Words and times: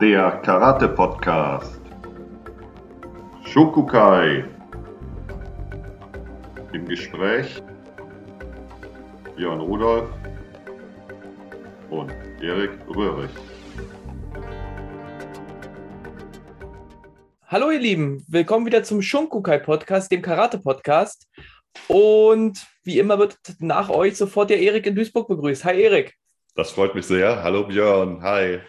der 0.00 0.40
Karate-Podcast. 0.42 1.80
Shokukai. 3.44 4.44
Im 6.72 6.88
Gespräch 6.88 7.62
Björn 9.36 9.60
Rudolf 9.60 10.08
und 11.90 12.10
Erik 12.42 12.72
Röhrig. 12.88 13.30
Hallo 17.46 17.70
ihr 17.70 17.78
Lieben, 17.78 18.24
willkommen 18.26 18.66
wieder 18.66 18.82
zum 18.82 19.00
Shunkukai 19.00 19.58
Podcast, 19.58 20.10
dem 20.10 20.22
Karate 20.22 20.58
Podcast. 20.58 21.28
Und 21.86 22.66
wie 22.82 22.98
immer 22.98 23.18
wird 23.20 23.38
nach 23.60 23.90
euch 23.90 24.16
sofort 24.16 24.50
der 24.50 24.60
Erik 24.60 24.86
in 24.86 24.96
Duisburg 24.96 25.28
begrüßt. 25.28 25.64
Hi 25.64 25.80
Erik. 25.80 26.14
Das 26.56 26.72
freut 26.72 26.96
mich 26.96 27.06
sehr. 27.06 27.44
Hallo 27.44 27.64
Björn. 27.64 28.20
Hi. 28.22 28.60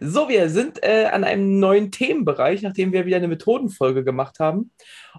So, 0.00 0.28
wir 0.28 0.48
sind 0.50 0.82
äh, 0.82 1.06
an 1.06 1.24
einem 1.24 1.60
neuen 1.60 1.90
Themenbereich, 1.90 2.62
nachdem 2.62 2.92
wir 2.92 3.06
wieder 3.06 3.18
eine 3.18 3.28
Methodenfolge 3.28 4.04
gemacht 4.04 4.40
haben 4.40 4.72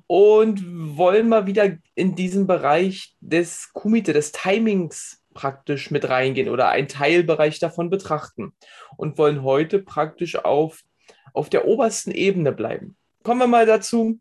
und 0.07 0.63
wollen 0.97 1.29
mal 1.29 1.45
wieder 1.45 1.77
in 1.95 2.15
diesen 2.15 2.47
Bereich 2.47 3.15
des 3.21 3.71
Kumite, 3.73 4.13
des 4.13 4.31
Timings 4.31 5.23
praktisch 5.33 5.91
mit 5.91 6.09
reingehen 6.09 6.49
oder 6.49 6.69
einen 6.69 6.87
Teilbereich 6.87 7.59
davon 7.59 7.89
betrachten 7.89 8.53
und 8.97 9.17
wollen 9.17 9.43
heute 9.43 9.79
praktisch 9.79 10.35
auf, 10.35 10.81
auf 11.33 11.49
der 11.49 11.67
obersten 11.67 12.11
Ebene 12.11 12.51
bleiben. 12.51 12.97
Kommen 13.23 13.39
wir 13.39 13.47
mal 13.47 13.65
dazu, 13.65 14.19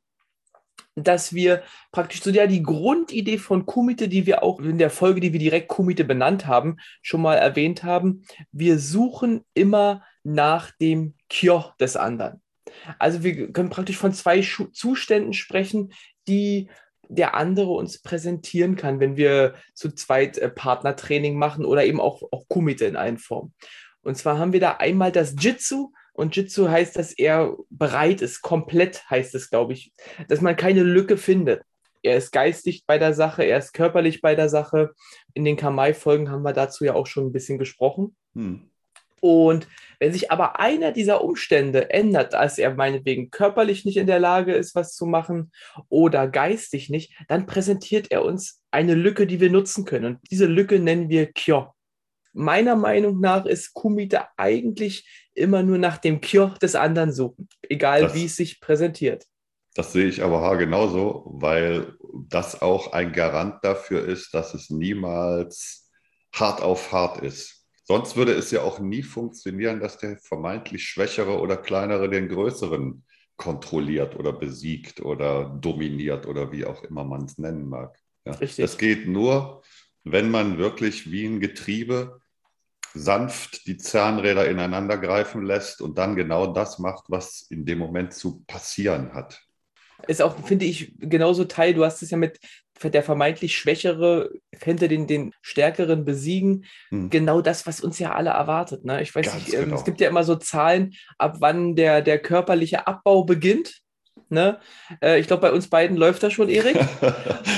dass 0.95 1.34
wir 1.34 1.62
praktisch 1.93 2.23
so 2.23 2.30
ja 2.30 2.46
die 2.46 2.62
Grundidee 2.62 3.38
von 3.38 3.66
Kumite, 3.66 4.09
die 4.09 4.26
wir 4.26 4.43
auch 4.43 4.60
in 4.60 4.78
der 4.78 4.90
Folge, 4.90 5.21
die 5.21 5.32
wir 5.32 5.40
direkt 5.40 5.68
Kumite 5.68 6.04
benannt 6.04 6.46
haben, 6.46 6.76
schon 7.02 7.21
mal 7.21 7.34
erwähnt 7.34 7.82
haben. 7.82 8.23
Wir 8.52 8.78
suchen 8.78 9.45
immer 9.54 10.02
nach 10.27 10.73
dem 10.73 11.15
Kyo 11.30 11.65
des 11.79 11.96
anderen. 11.96 12.43
Also 12.99 13.23
wir 13.23 13.52
können 13.52 13.71
praktisch 13.71 13.96
von 13.96 14.13
zwei 14.13 14.43
Schu 14.43 14.66
Zuständen 14.66 15.33
sprechen, 15.33 15.93
die 16.27 16.68
der 17.09 17.35
andere 17.35 17.71
uns 17.71 18.02
präsentieren 18.02 18.74
kann, 18.74 18.99
wenn 18.99 19.16
wir 19.16 19.55
zu 19.74 19.93
zweit 19.93 20.38
äh, 20.38 20.51
Partnertraining 20.51 21.38
machen 21.38 21.65
oder 21.65 21.85
eben 21.85 22.01
auch, 22.01 22.23
auch 22.33 22.49
Kumite 22.49 22.85
in 22.87 22.96
allen 22.96 23.18
Formen. 23.18 23.55
Und 24.02 24.16
zwar 24.16 24.38
haben 24.38 24.52
wir 24.52 24.60
da 24.60 24.73
einmal 24.73 25.13
das 25.13 25.37
Jitsu, 25.38 25.93
und 26.13 26.35
Jitsu 26.35 26.71
heißt, 26.71 26.96
dass 26.96 27.13
er 27.13 27.55
bereit 27.68 28.23
ist, 28.23 28.40
komplett 28.40 29.09
heißt 29.11 29.35
es, 29.35 29.51
glaube 29.51 29.74
ich, 29.74 29.93
dass 30.29 30.40
man 30.40 30.57
keine 30.57 30.83
Lücke 30.83 31.18
findet. 31.18 31.63
Er 32.02 32.16
ist 32.16 32.33
geistig 32.33 32.85
bei 32.87 32.99
der 32.99 33.13
Sache, 33.13 33.45
er 33.45 33.59
ist 33.59 33.74
körperlich 33.74 34.23
bei 34.23 34.35
der 34.35 34.49
Sache. 34.49 34.93
In 35.35 35.45
den 35.45 35.57
Kamai-Folgen 35.57 36.30
haben 36.30 36.43
wir 36.43 36.55
dazu 36.55 36.85
ja 36.85 36.95
auch 36.95 37.07
schon 37.07 37.27
ein 37.27 37.33
bisschen 37.33 37.59
gesprochen. 37.59 38.16
Hm. 38.35 38.71
Und 39.20 39.66
wenn 39.98 40.12
sich 40.12 40.30
aber 40.30 40.60
einer 40.60 40.92
dieser 40.92 41.22
Umstände 41.24 41.90
ändert, 41.90 42.34
als 42.34 42.59
er 42.59 42.74
meinetwegen 42.74 43.30
körperlich 43.30 43.84
nicht 43.84 43.96
in 43.96 44.06
der 44.06 44.18
Lage 44.18 44.54
ist, 44.54 44.74
was 44.74 44.95
zu 44.95 45.06
machen 45.06 45.52
oder 45.88 46.28
geistig 46.28 46.90
nicht, 46.90 47.14
dann 47.28 47.46
präsentiert 47.46 48.10
er 48.10 48.24
uns 48.24 48.62
eine 48.70 48.94
Lücke, 48.94 49.26
die 49.26 49.40
wir 49.40 49.50
nutzen 49.50 49.84
können. 49.84 50.16
Und 50.16 50.18
diese 50.30 50.46
Lücke 50.46 50.78
nennen 50.78 51.09
wir 51.09 51.32
Kyo. 51.32 51.68
Meiner 52.34 52.76
Meinung 52.76 53.20
nach 53.20 53.46
ist 53.46 53.72
Kumite 53.72 54.26
eigentlich 54.37 55.26
immer 55.32 55.62
nur 55.62 55.78
nach 55.78 55.96
dem 55.96 56.20
Kyo 56.20 56.48
des 56.60 56.74
anderen 56.74 57.12
suchen, 57.12 57.48
egal 57.62 58.02
das, 58.02 58.14
wie 58.14 58.26
es 58.26 58.37
sich 58.37 58.60
präsentiert. 58.60 59.24
Das 59.74 59.92
sehe 59.92 60.06
ich 60.06 60.22
aber 60.22 60.56
genauso, 60.56 61.24
weil 61.26 61.94
das 62.28 62.60
auch 62.60 62.92
ein 62.92 63.12
Garant 63.12 63.62
dafür 63.62 64.04
ist, 64.06 64.34
dass 64.34 64.54
es 64.54 64.70
niemals 64.70 65.91
hart 66.34 66.62
auf 66.62 66.93
hart 66.93 67.22
ist. 67.22 67.56
Sonst 67.89 68.17
würde 68.17 68.33
es 68.33 68.51
ja 68.51 68.63
auch 68.63 68.81
nie 68.81 69.05
funktionieren, 69.05 69.79
dass 69.79 69.99
der 69.99 70.19
vermeintlich 70.19 70.89
Schwächere 70.89 71.39
oder 71.39 71.57
Kleinere 71.57 72.11
den 72.11 72.29
Größeren 72.29 73.05
kontrolliert 73.37 74.17
oder 74.17 74.33
besiegt 74.33 75.01
oder 75.01 75.45
dominiert 75.61 76.27
oder 76.27 76.51
wie 76.51 76.65
auch 76.65 76.83
immer 76.83 77.05
man 77.05 77.27
es 77.27 77.39
nennen 77.39 77.69
mag. 77.69 77.97
Ja. 78.25 78.33
Richtig. 78.33 78.65
Es 78.65 78.77
geht 78.77 79.07
nur, 79.07 79.63
wenn 80.03 80.31
man 80.31 80.59
wirklich 80.59 81.13
wie 81.13 81.27
ein 81.27 81.39
Getriebe 81.39 82.21
sanft 82.93 83.67
die 83.67 83.77
Zahnräder 83.77 84.49
ineinander 84.49 84.97
greifen 84.97 85.45
lässt 85.45 85.81
und 85.81 85.97
dann 85.99 86.17
genau 86.17 86.47
das 86.53 86.79
macht, 86.79 87.05
was 87.09 87.43
in 87.51 87.67
dem 87.67 87.79
Moment 87.79 88.15
zu 88.15 88.43
passieren 88.47 89.13
hat. 89.13 89.43
Ist 90.09 90.23
auch, 90.23 90.45
finde 90.45 90.65
ich, 90.65 90.95
genauso 90.99 91.45
Teil. 91.45 91.75
Du 91.75 91.85
hast 91.85 92.03
es 92.03 92.11
ja 92.11 92.17
mit 92.17 92.41
der 92.82 93.03
vermeintlich 93.03 93.56
Schwächere 93.56 94.31
könnte 94.60 94.88
den, 94.88 95.06
den 95.06 95.32
Stärkeren 95.42 96.04
besiegen. 96.04 96.64
Hm. 96.91 97.10
Genau 97.10 97.41
das, 97.41 97.66
was 97.66 97.81
uns 97.81 97.98
ja 97.98 98.14
alle 98.14 98.31
erwartet. 98.31 98.84
Ne? 98.84 99.03
Ich 99.03 99.14
weiß 99.14 99.26
Ganz 99.26 99.44
nicht, 99.44 99.54
ähm, 99.54 99.64
genau. 99.64 99.76
es 99.76 99.84
gibt 99.84 100.00
ja 100.00 100.09
immer 100.09 100.25
so 100.25 100.37
Zahlen, 100.37 100.94
ab 101.19 101.37
wann 101.41 101.75
der, 101.75 102.03
der 102.03 102.19
körperliche 102.19 102.87
Abbau 102.87 103.25
beginnt. 103.25 103.82
Ne? 104.28 104.59
Äh, 105.00 105.20
ich 105.20 105.28
glaube, 105.28 105.42
bei 105.42 105.53
uns 105.53 105.69
beiden 105.69 105.97
läuft 105.97 106.22
das 106.22 106.32
schon, 106.32 106.48
Erik. 106.48 106.76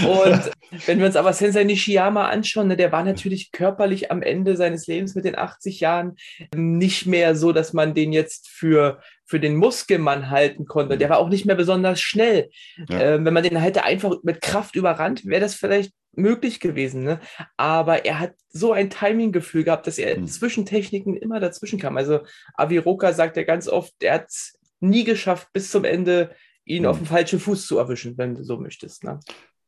und 0.06 0.50
wenn 0.86 0.98
wir 0.98 1.06
uns 1.06 1.16
aber 1.16 1.32
Sensei 1.32 1.64
Nishiyama 1.64 2.28
anschauen, 2.28 2.68
ne, 2.68 2.76
der 2.76 2.92
war 2.92 3.02
natürlich 3.02 3.52
körperlich 3.52 4.10
am 4.10 4.22
Ende 4.22 4.56
seines 4.56 4.86
Lebens 4.86 5.14
mit 5.14 5.24
den 5.24 5.38
80 5.38 5.80
Jahren 5.80 6.16
nicht 6.54 7.06
mehr 7.06 7.34
so, 7.36 7.52
dass 7.52 7.72
man 7.72 7.94
den 7.94 8.12
jetzt 8.12 8.48
für, 8.48 9.00
für 9.28 9.38
den 9.38 9.56
Muskelmann 9.56 10.30
halten 10.30 10.64
konnte. 10.64 10.96
Der 10.96 11.10
war 11.10 11.18
auch 11.18 11.28
nicht 11.28 11.44
mehr 11.44 11.54
besonders 11.54 12.00
schnell. 12.00 12.50
Ja. 12.88 13.00
Äh, 13.00 13.24
wenn 13.24 13.34
man 13.34 13.42
den 13.42 13.56
hätte 13.56 13.84
einfach 13.84 14.16
mit 14.22 14.40
Kraft 14.40 14.74
überrannt, 14.74 15.26
wäre 15.26 15.42
das 15.42 15.54
vielleicht 15.54 15.92
möglich 16.12 16.60
gewesen. 16.60 17.04
Ne? 17.04 17.20
Aber 17.58 18.06
er 18.06 18.20
hat 18.20 18.34
so 18.48 18.72
ein 18.72 18.88
Timing-Gefühl 18.88 19.64
gehabt, 19.64 19.86
dass 19.86 19.98
er 19.98 20.18
mhm. 20.18 20.26
zwischen 20.26 20.64
Techniken 20.64 21.14
immer 21.14 21.40
dazwischen 21.40 21.78
kam. 21.78 21.98
Also 21.98 22.20
Aviroka 22.54 23.12
sagt 23.12 23.36
ja 23.36 23.44
ganz 23.44 23.68
oft, 23.68 23.92
er 24.02 24.14
hat 24.14 24.28
es 24.28 24.58
nie 24.80 25.04
geschafft, 25.04 25.48
bis 25.52 25.70
zum 25.70 25.84
Ende 25.84 26.34
ihn 26.64 26.84
mhm. 26.84 26.88
auf 26.88 26.96
dem 26.96 27.06
falschen 27.06 27.38
Fuß 27.38 27.66
zu 27.66 27.76
erwischen, 27.76 28.16
wenn 28.16 28.34
du 28.34 28.44
so 28.44 28.56
möchtest. 28.56 29.04
Ne? 29.04 29.20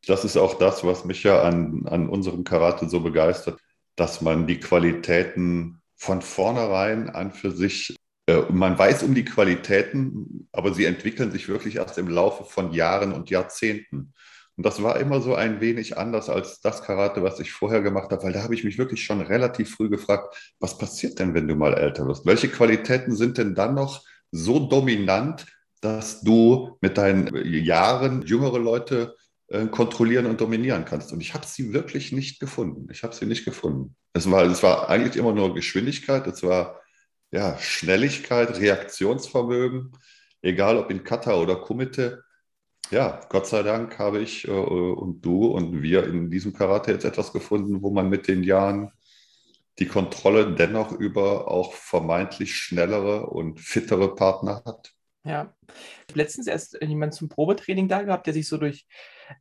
Das 0.07 0.25
ist 0.25 0.39
auch 0.39 0.55
das, 0.55 0.83
was 0.85 1.05
mich 1.05 1.23
ja 1.23 1.43
an, 1.43 1.87
an 1.87 2.09
unserem 2.09 2.45
Karate 2.45 2.89
so 2.89 3.01
begeistert, 3.01 3.61
dass 3.97 4.23
man 4.23 4.47
die 4.47 4.59
Qualitäten 4.59 5.83
von 5.97 6.23
vornherein 6.23 7.11
an 7.11 7.31
für 7.31 7.51
sich, 7.51 7.95
man 8.51 8.79
weiß 8.79 9.03
um 9.03 9.15
die 9.15 9.25
Qualitäten, 9.25 10.49
aber 10.53 10.75
sie 10.75 10.85
entwickeln 10.85 11.31
sich 11.31 11.49
wirklich 11.49 11.77
erst 11.77 11.99
im 11.99 12.09
Laufe 12.09 12.45
von 12.45 12.73
Jahren 12.73 13.13
und 13.13 13.31
Jahrzehnten. 13.31 14.13
Und 14.57 14.67
das 14.67 14.83
war 14.83 15.01
immer 15.01 15.21
so 15.21 15.35
ein 15.35 15.61
wenig 15.61 15.97
anders 15.97 16.29
als 16.29 16.61
das 16.61 16.83
Karate, 16.83 17.23
was 17.23 17.41
ich 17.41 17.53
vorher 17.53 17.81
gemacht 17.81 18.11
habe, 18.11 18.23
weil 18.25 18.33
da 18.33 18.43
habe 18.43 18.55
ich 18.55 18.65
mich 18.65 18.77
wirklich 18.79 19.03
schon 19.03 19.23
relativ 19.23 19.75
früh 19.75 19.89
gefragt, 19.89 20.55
was 20.59 20.77
passiert 20.77 21.19
denn, 21.19 21.35
wenn 21.35 21.49
du 21.49 21.55
mal 21.55 21.75
älter 21.75 22.07
wirst? 22.07 22.27
Welche 22.27 22.49
Qualitäten 22.49 23.17
sind 23.17 23.39
denn 23.39 23.55
dann 23.55 23.75
noch 23.75 24.05
so 24.31 24.59
dominant, 24.69 25.47
dass 25.81 26.21
du 26.21 26.77
mit 26.81 26.99
deinen 26.99 27.35
Jahren 27.65 28.23
jüngere 28.23 28.59
Leute 28.59 29.15
äh, 29.49 29.67
kontrollieren 29.67 30.27
und 30.27 30.41
dominieren 30.41 30.85
kannst. 30.85 31.13
Und 31.13 31.21
ich 31.21 31.35
habe 31.35 31.47
sie 31.47 31.73
wirklich 31.73 32.13
nicht 32.13 32.39
gefunden. 32.39 32.87
Ich 32.93 33.03
habe 33.03 33.15
sie 33.15 33.27
nicht 33.27 33.45
gefunden. 33.45 33.97
Es 34.13 34.31
war, 34.31 34.45
es 34.45 34.63
war 34.63 34.89
eigentlich 34.89 35.17
immer 35.17 35.33
nur 35.33 35.55
Geschwindigkeit, 35.55 36.27
es 36.27 36.43
war 36.43 36.80
ja, 37.31 37.57
Schnelligkeit, 37.59 38.59
Reaktionsvermögen, 38.59 39.93
egal 40.43 40.79
ob 40.79 40.91
in 40.91 41.05
Kata 41.05 41.35
oder 41.35 41.57
Kumite. 41.57 42.25
Ja, 42.91 43.21
Gott 43.29 43.47
sei 43.47 43.63
Dank 43.63 43.99
habe 43.99 44.21
ich 44.21 44.49
äh, 44.49 44.51
und 44.51 45.25
du 45.25 45.47
und 45.47 45.83
wir 45.83 46.05
in 46.05 46.31
diesem 46.31 46.53
Karate 46.53 46.93
jetzt 46.93 47.05
etwas 47.05 47.33
gefunden, 47.33 47.83
wo 47.83 47.91
man 47.91 48.09
mit 48.09 48.27
den 48.27 48.43
Jahren 48.43 48.91
die 49.79 49.87
Kontrolle 49.87 50.55
dennoch 50.55 50.93
über 50.93 51.49
auch 51.49 51.73
vermeintlich 51.73 52.57
schnellere 52.57 53.27
und 53.27 53.61
fittere 53.61 54.15
Partner 54.15 54.63
hat. 54.67 54.93
Ja. 55.25 55.55
Letztens 56.15 56.47
erst 56.47 56.79
jemand 56.83 57.15
zum 57.15 57.29
Probetraining 57.29 57.89
da 57.89 58.03
gehabt, 58.03 58.27
der 58.27 58.35
sich 58.35 58.49
so 58.49 58.57
durch 58.57 58.87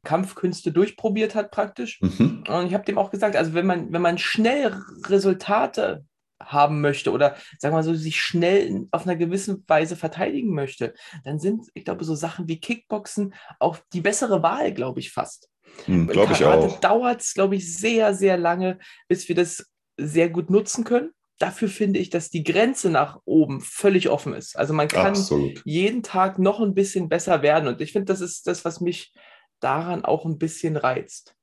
Kampfkünste 0.03 0.71
durchprobiert 0.71 1.35
hat, 1.35 1.51
praktisch. 1.51 1.99
Mhm. 2.01 2.43
Und 2.47 2.67
ich 2.67 2.73
habe 2.73 2.85
dem 2.85 2.97
auch 2.97 3.09
gesagt, 3.09 3.35
also 3.35 3.53
wenn 3.53 3.65
man, 3.65 3.91
wenn 3.91 4.01
man 4.01 4.17
schnell 4.17 4.79
Resultate 5.07 6.05
haben 6.51 6.81
möchte 6.81 7.11
oder 7.11 7.35
sagen 7.57 7.73
wir 7.73 7.79
mal 7.79 7.83
so, 7.83 7.93
sich 7.93 8.19
schnell 8.21 8.87
auf 8.91 9.05
einer 9.05 9.15
gewissen 9.15 9.63
Weise 9.67 9.95
verteidigen 9.95 10.53
möchte, 10.53 10.93
dann 11.23 11.39
sind, 11.39 11.67
ich 11.73 11.85
glaube, 11.85 12.03
so 12.03 12.15
Sachen 12.15 12.47
wie 12.47 12.59
Kickboxen 12.59 13.33
auch 13.59 13.77
die 13.93 14.01
bessere 14.01 14.43
Wahl, 14.43 14.73
glaube 14.73 14.99
ich, 14.99 15.11
fast. 15.11 15.49
Mhm, 15.87 16.07
glaube 16.07 16.33
ich 16.33 16.43
auch. 16.43 16.79
dauert 16.79 17.21
es, 17.21 17.33
glaube 17.33 17.55
ich, 17.55 17.77
sehr, 17.77 18.13
sehr 18.13 18.37
lange, 18.37 18.79
bis 19.07 19.27
wir 19.27 19.35
das 19.35 19.71
sehr 19.97 20.29
gut 20.29 20.49
nutzen 20.49 20.83
können 20.83 21.11
dafür 21.39 21.69
finde 21.69 21.99
ich, 21.99 22.09
dass 22.09 22.29
die 22.29 22.43
Grenze 22.43 22.89
nach 22.89 23.19
oben 23.25 23.61
völlig 23.61 24.09
offen 24.09 24.33
ist. 24.33 24.57
Also 24.57 24.73
man 24.73 24.87
kann 24.87 25.07
Absolut. 25.07 25.61
jeden 25.65 26.03
Tag 26.03 26.37
noch 26.37 26.59
ein 26.59 26.73
bisschen 26.73 27.09
besser 27.09 27.41
werden. 27.41 27.67
Und 27.67 27.81
ich 27.81 27.93
finde, 27.93 28.05
das 28.05 28.21
ist 28.21 28.45
das, 28.45 28.65
was 28.65 28.81
mich 28.81 29.13
daran 29.59 30.05
auch 30.05 30.25
ein 30.25 30.37
bisschen 30.37 30.75
reizt. 30.75 31.35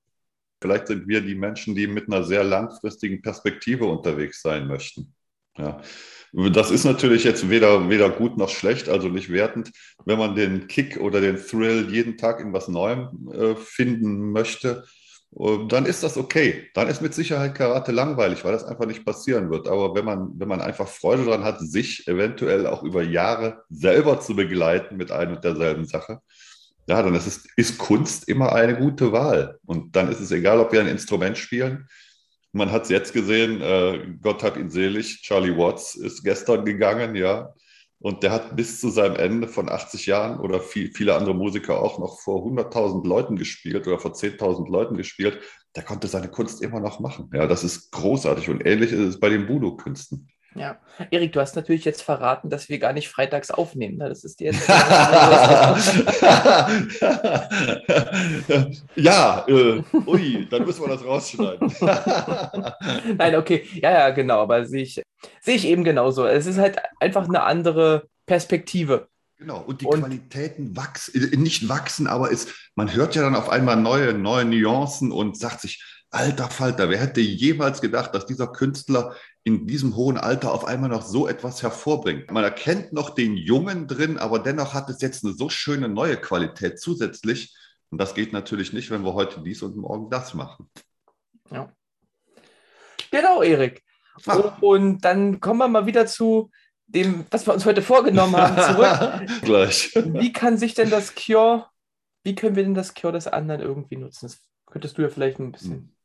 Vielleicht 0.60 0.88
sind 0.88 1.06
wir 1.06 1.20
die 1.20 1.34
Menschen, 1.34 1.74
die 1.74 1.86
mit 1.86 2.06
einer 2.08 2.24
sehr 2.24 2.44
langfristigen 2.44 3.22
Perspektive 3.22 3.84
unterwegs 3.86 4.42
sein 4.42 4.66
möchten. 4.66 5.14
Ja. 5.58 5.80
Das 6.32 6.70
ist 6.70 6.84
natürlich 6.84 7.24
jetzt 7.24 7.48
weder, 7.48 7.88
weder 7.88 8.10
gut 8.10 8.36
noch 8.36 8.50
schlecht, 8.50 8.88
also 8.88 9.08
nicht 9.08 9.30
wertend. 9.30 9.70
Wenn 10.04 10.18
man 10.18 10.34
den 10.34 10.66
Kick 10.66 10.98
oder 10.98 11.20
den 11.20 11.36
Thrill 11.36 11.88
jeden 11.90 12.18
Tag 12.18 12.40
in 12.40 12.52
was 12.52 12.68
Neuem 12.68 13.30
äh, 13.32 13.54
finden 13.56 14.32
möchte, 14.32 14.84
dann 15.30 15.84
ist 15.84 16.02
das 16.02 16.16
okay. 16.16 16.68
Dann 16.72 16.88
ist 16.88 17.02
mit 17.02 17.12
Sicherheit 17.12 17.54
Karate 17.54 17.92
langweilig, 17.92 18.44
weil 18.44 18.52
das 18.52 18.64
einfach 18.64 18.86
nicht 18.86 19.04
passieren 19.04 19.50
wird. 19.50 19.68
Aber 19.68 19.94
wenn 19.94 20.04
man, 20.04 20.30
wenn 20.38 20.48
man 20.48 20.62
einfach 20.62 20.88
Freude 20.88 21.24
daran 21.26 21.44
hat, 21.44 21.60
sich 21.60 22.08
eventuell 22.08 22.66
auch 22.66 22.82
über 22.82 23.02
Jahre 23.02 23.64
selber 23.68 24.20
zu 24.20 24.34
begleiten 24.34 24.96
mit 24.96 25.10
ein 25.10 25.34
und 25.34 25.44
derselben 25.44 25.84
Sache, 25.84 26.20
ja, 26.86 27.02
dann 27.02 27.14
ist, 27.14 27.26
es, 27.26 27.46
ist 27.56 27.78
Kunst 27.78 28.28
immer 28.28 28.52
eine 28.52 28.76
gute 28.76 29.12
Wahl. 29.12 29.58
Und 29.66 29.96
dann 29.96 30.10
ist 30.10 30.20
es 30.20 30.30
egal, 30.30 30.60
ob 30.60 30.72
wir 30.72 30.80
ein 30.80 30.86
Instrument 30.86 31.36
spielen. 31.36 31.88
Man 32.52 32.70
hat 32.70 32.84
es 32.84 32.88
jetzt 32.88 33.12
gesehen, 33.12 33.60
äh, 33.60 34.14
Gott 34.22 34.42
hat 34.42 34.56
ihn 34.56 34.70
selig, 34.70 35.22
Charlie 35.22 35.56
Watts 35.56 35.94
ist 35.96 36.22
gestern 36.22 36.64
gegangen, 36.64 37.14
ja. 37.14 37.52
Und 37.98 38.22
der 38.22 38.30
hat 38.30 38.54
bis 38.54 38.78
zu 38.78 38.90
seinem 38.90 39.16
Ende 39.16 39.48
von 39.48 39.68
80 39.68 40.06
Jahren 40.06 40.38
oder 40.38 40.60
viel, 40.60 40.92
viele 40.92 41.14
andere 41.14 41.34
Musiker 41.34 41.80
auch 41.80 41.98
noch 41.98 42.20
vor 42.20 42.44
100.000 42.44 43.06
Leuten 43.06 43.36
gespielt 43.36 43.86
oder 43.86 43.98
vor 43.98 44.12
10.000 44.12 44.70
Leuten 44.70 44.96
gespielt. 44.96 45.40
Der 45.74 45.82
konnte 45.82 46.06
seine 46.06 46.28
Kunst 46.28 46.62
immer 46.62 46.80
noch 46.80 47.00
machen. 47.00 47.30
Ja, 47.32 47.46
das 47.46 47.64
ist 47.64 47.90
großartig. 47.92 48.48
Und 48.50 48.64
ähnlich 48.64 48.92
ist 48.92 49.00
es 49.00 49.20
bei 49.20 49.30
den 49.30 49.48
Voodoo-Künsten. 49.48 50.28
Ja, 50.58 50.78
Erik, 51.10 51.32
du 51.32 51.40
hast 51.40 51.54
natürlich 51.56 51.84
jetzt 51.84 52.02
verraten, 52.02 52.48
dass 52.50 52.68
wir 52.68 52.78
gar 52.78 52.92
nicht 52.92 53.08
freitags 53.08 53.50
aufnehmen. 53.50 53.98
Ne? 53.98 54.08
Das 54.08 54.24
ist 54.24 54.40
jetzt. 54.40 54.66
ja, 58.96 59.44
äh, 59.48 59.82
ui, 60.06 60.46
dann 60.50 60.64
müssen 60.64 60.82
wir 60.82 60.88
das 60.88 61.04
rausschneiden. 61.04 61.72
Nein, 63.18 63.36
okay, 63.36 63.66
ja, 63.74 63.92
ja, 63.92 64.10
genau, 64.10 64.40
aber 64.40 64.64
sehe 64.64 64.82
ich, 64.82 65.02
sehe 65.40 65.56
ich 65.56 65.66
eben 65.66 65.84
genauso. 65.84 66.26
Es 66.26 66.46
ist 66.46 66.58
halt 66.58 66.78
einfach 67.00 67.28
eine 67.28 67.42
andere 67.42 68.08
Perspektive. 68.26 69.08
Genau, 69.38 69.60
und 69.60 69.82
die 69.82 69.86
und, 69.86 70.00
Qualitäten 70.00 70.74
wachsen, 70.76 71.32
äh, 71.32 71.36
nicht 71.36 71.68
wachsen, 71.68 72.06
aber 72.06 72.32
es, 72.32 72.48
man 72.74 72.94
hört 72.94 73.14
ja 73.14 73.22
dann 73.22 73.36
auf 73.36 73.50
einmal 73.50 73.76
neue, 73.76 74.14
neue 74.14 74.46
Nuancen 74.46 75.12
und 75.12 75.36
sagt 75.36 75.60
sich, 75.60 75.84
alter 76.16 76.50
Falter, 76.50 76.88
wer 76.88 76.98
hätte 76.98 77.20
jemals 77.20 77.80
gedacht, 77.80 78.14
dass 78.14 78.26
dieser 78.26 78.48
Künstler 78.48 79.14
in 79.44 79.66
diesem 79.66 79.94
hohen 79.94 80.18
Alter 80.18 80.52
auf 80.52 80.64
einmal 80.64 80.88
noch 80.88 81.02
so 81.02 81.28
etwas 81.28 81.62
hervorbringt. 81.62 82.30
Man 82.30 82.42
erkennt 82.42 82.92
noch 82.92 83.10
den 83.10 83.36
Jungen 83.36 83.86
drin, 83.86 84.18
aber 84.18 84.40
dennoch 84.40 84.74
hat 84.74 84.90
es 84.90 85.00
jetzt 85.00 85.24
eine 85.24 85.34
so 85.34 85.48
schöne 85.48 85.88
neue 85.88 86.16
Qualität 86.16 86.80
zusätzlich. 86.80 87.54
Und 87.90 87.98
das 87.98 88.14
geht 88.14 88.32
natürlich 88.32 88.72
nicht, 88.72 88.90
wenn 88.90 89.04
wir 89.04 89.14
heute 89.14 89.40
dies 89.42 89.62
und 89.62 89.76
morgen 89.76 90.10
das 90.10 90.34
machen. 90.34 90.68
Ja. 91.52 91.70
Genau, 93.10 93.42
Erik. 93.42 93.84
Ach. 94.26 94.60
Und 94.60 95.02
dann 95.02 95.40
kommen 95.40 95.60
wir 95.60 95.68
mal 95.68 95.86
wieder 95.86 96.06
zu 96.06 96.50
dem, 96.86 97.26
was 97.30 97.46
wir 97.46 97.54
uns 97.54 97.66
heute 97.66 97.82
vorgenommen 97.82 98.36
haben, 98.36 98.74
zurück. 98.74 99.40
Gleich. 99.42 99.92
Wie 99.94 100.32
kann 100.32 100.56
sich 100.58 100.74
denn 100.74 100.90
das 100.90 101.14
Cure, 101.14 101.66
wie 102.24 102.34
können 102.34 102.56
wir 102.56 102.64
denn 102.64 102.74
das 102.74 102.94
Cure 102.94 103.12
des 103.12 103.28
anderen 103.28 103.60
irgendwie 103.60 103.96
nutzen? 103.96 104.26
Das 104.26 104.40
könntest 104.66 104.98
du 104.98 105.02
ja 105.02 105.08
vielleicht 105.08 105.38
ein 105.38 105.52
bisschen. 105.52 105.95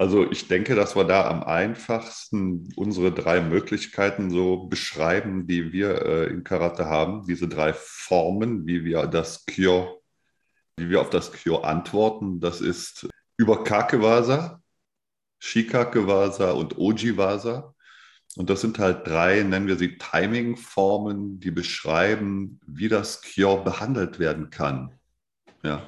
Also 0.00 0.30
ich 0.30 0.48
denke, 0.48 0.74
dass 0.74 0.96
wir 0.96 1.04
da 1.04 1.28
am 1.28 1.42
einfachsten 1.42 2.72
unsere 2.74 3.12
drei 3.12 3.42
Möglichkeiten 3.42 4.30
so 4.30 4.64
beschreiben, 4.64 5.46
die 5.46 5.74
wir 5.74 6.00
äh, 6.00 6.24
in 6.28 6.42
Karate 6.42 6.86
haben. 6.86 7.26
Diese 7.26 7.48
drei 7.48 7.74
Formen, 7.74 8.66
wie 8.66 8.82
wir 8.82 9.06
das 9.06 9.44
Kyo, 9.44 10.00
wie 10.78 10.88
wir 10.88 11.02
auf 11.02 11.10
das 11.10 11.32
Kyo 11.32 11.58
antworten. 11.58 12.40
Das 12.40 12.62
ist 12.62 13.10
über 13.36 13.62
Kakewasa, 13.62 14.62
Shikakewasa 15.38 16.52
und 16.52 16.78
Ojiwasa. 16.78 17.74
Und 18.36 18.48
das 18.48 18.62
sind 18.62 18.78
halt 18.78 19.06
drei, 19.06 19.42
nennen 19.42 19.66
wir 19.66 19.76
sie 19.76 19.98
Timing-Formen, 19.98 21.40
die 21.40 21.50
beschreiben, 21.50 22.58
wie 22.66 22.88
das 22.88 23.20
Kyo 23.20 23.62
behandelt 23.62 24.18
werden 24.18 24.48
kann. 24.48 24.98
Ja. 25.62 25.82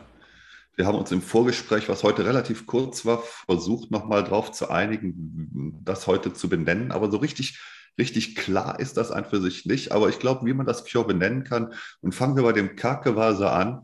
Wir 0.77 0.87
haben 0.87 0.99
uns 0.99 1.13
im 1.13 1.21
Vorgespräch, 1.21 1.89
was 1.89 2.03
heute 2.03 2.25
relativ 2.25 2.67
kurz 2.67 3.05
war, 3.05 3.23
versucht, 3.47 3.91
nochmal 3.91 4.25
darauf 4.25 4.53
zu 4.53 4.71
einigen, 4.71 5.81
das 5.85 6.07
heute 6.07 6.33
zu 6.33 6.49
benennen. 6.49 6.93
Aber 6.93 7.11
so 7.11 7.19
richtig, 7.19 7.61
richtig 7.99 8.37
klar 8.37 8.81
ist 8.81 8.97
das 8.97 9.11
an 9.11 9.27
für 9.27 9.41
sich 9.41 9.67
nicht. 9.67 9.93
Aber 9.93 10.09
ich 10.09 10.19
glaube, 10.19 10.47
wie 10.47 10.55
man 10.55 10.67
das 10.67 10.91
Cure 10.91 11.07
benennen 11.07 11.45
kann. 11.45 11.75
Und 12.01 12.15
fangen 12.15 12.37
wir 12.37 12.43
bei 12.43 12.53
dem 12.53 12.75
Kakewase 12.75 13.51
an. 13.51 13.83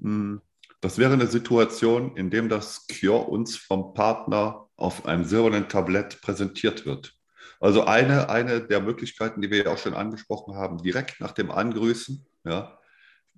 Hm, 0.00 0.42
das 0.80 0.98
wäre 0.98 1.14
eine 1.14 1.26
Situation, 1.26 2.16
in 2.16 2.30
dem 2.30 2.48
das 2.48 2.86
Cure 2.86 3.24
uns 3.28 3.56
vom 3.56 3.94
Partner 3.94 4.68
auf 4.76 5.06
einem 5.06 5.24
silbernen 5.24 5.68
Tablett 5.68 6.20
präsentiert 6.20 6.86
wird. 6.86 7.14
Also 7.60 7.84
eine, 7.84 8.28
eine 8.28 8.60
der 8.60 8.80
Möglichkeiten, 8.80 9.40
die 9.40 9.50
wir 9.50 9.64
ja 9.64 9.72
auch 9.72 9.78
schon 9.78 9.94
angesprochen 9.94 10.54
haben, 10.54 10.78
direkt 10.78 11.20
nach 11.20 11.32
dem 11.32 11.50
Angrüßen, 11.50 12.24
ja, 12.44 12.77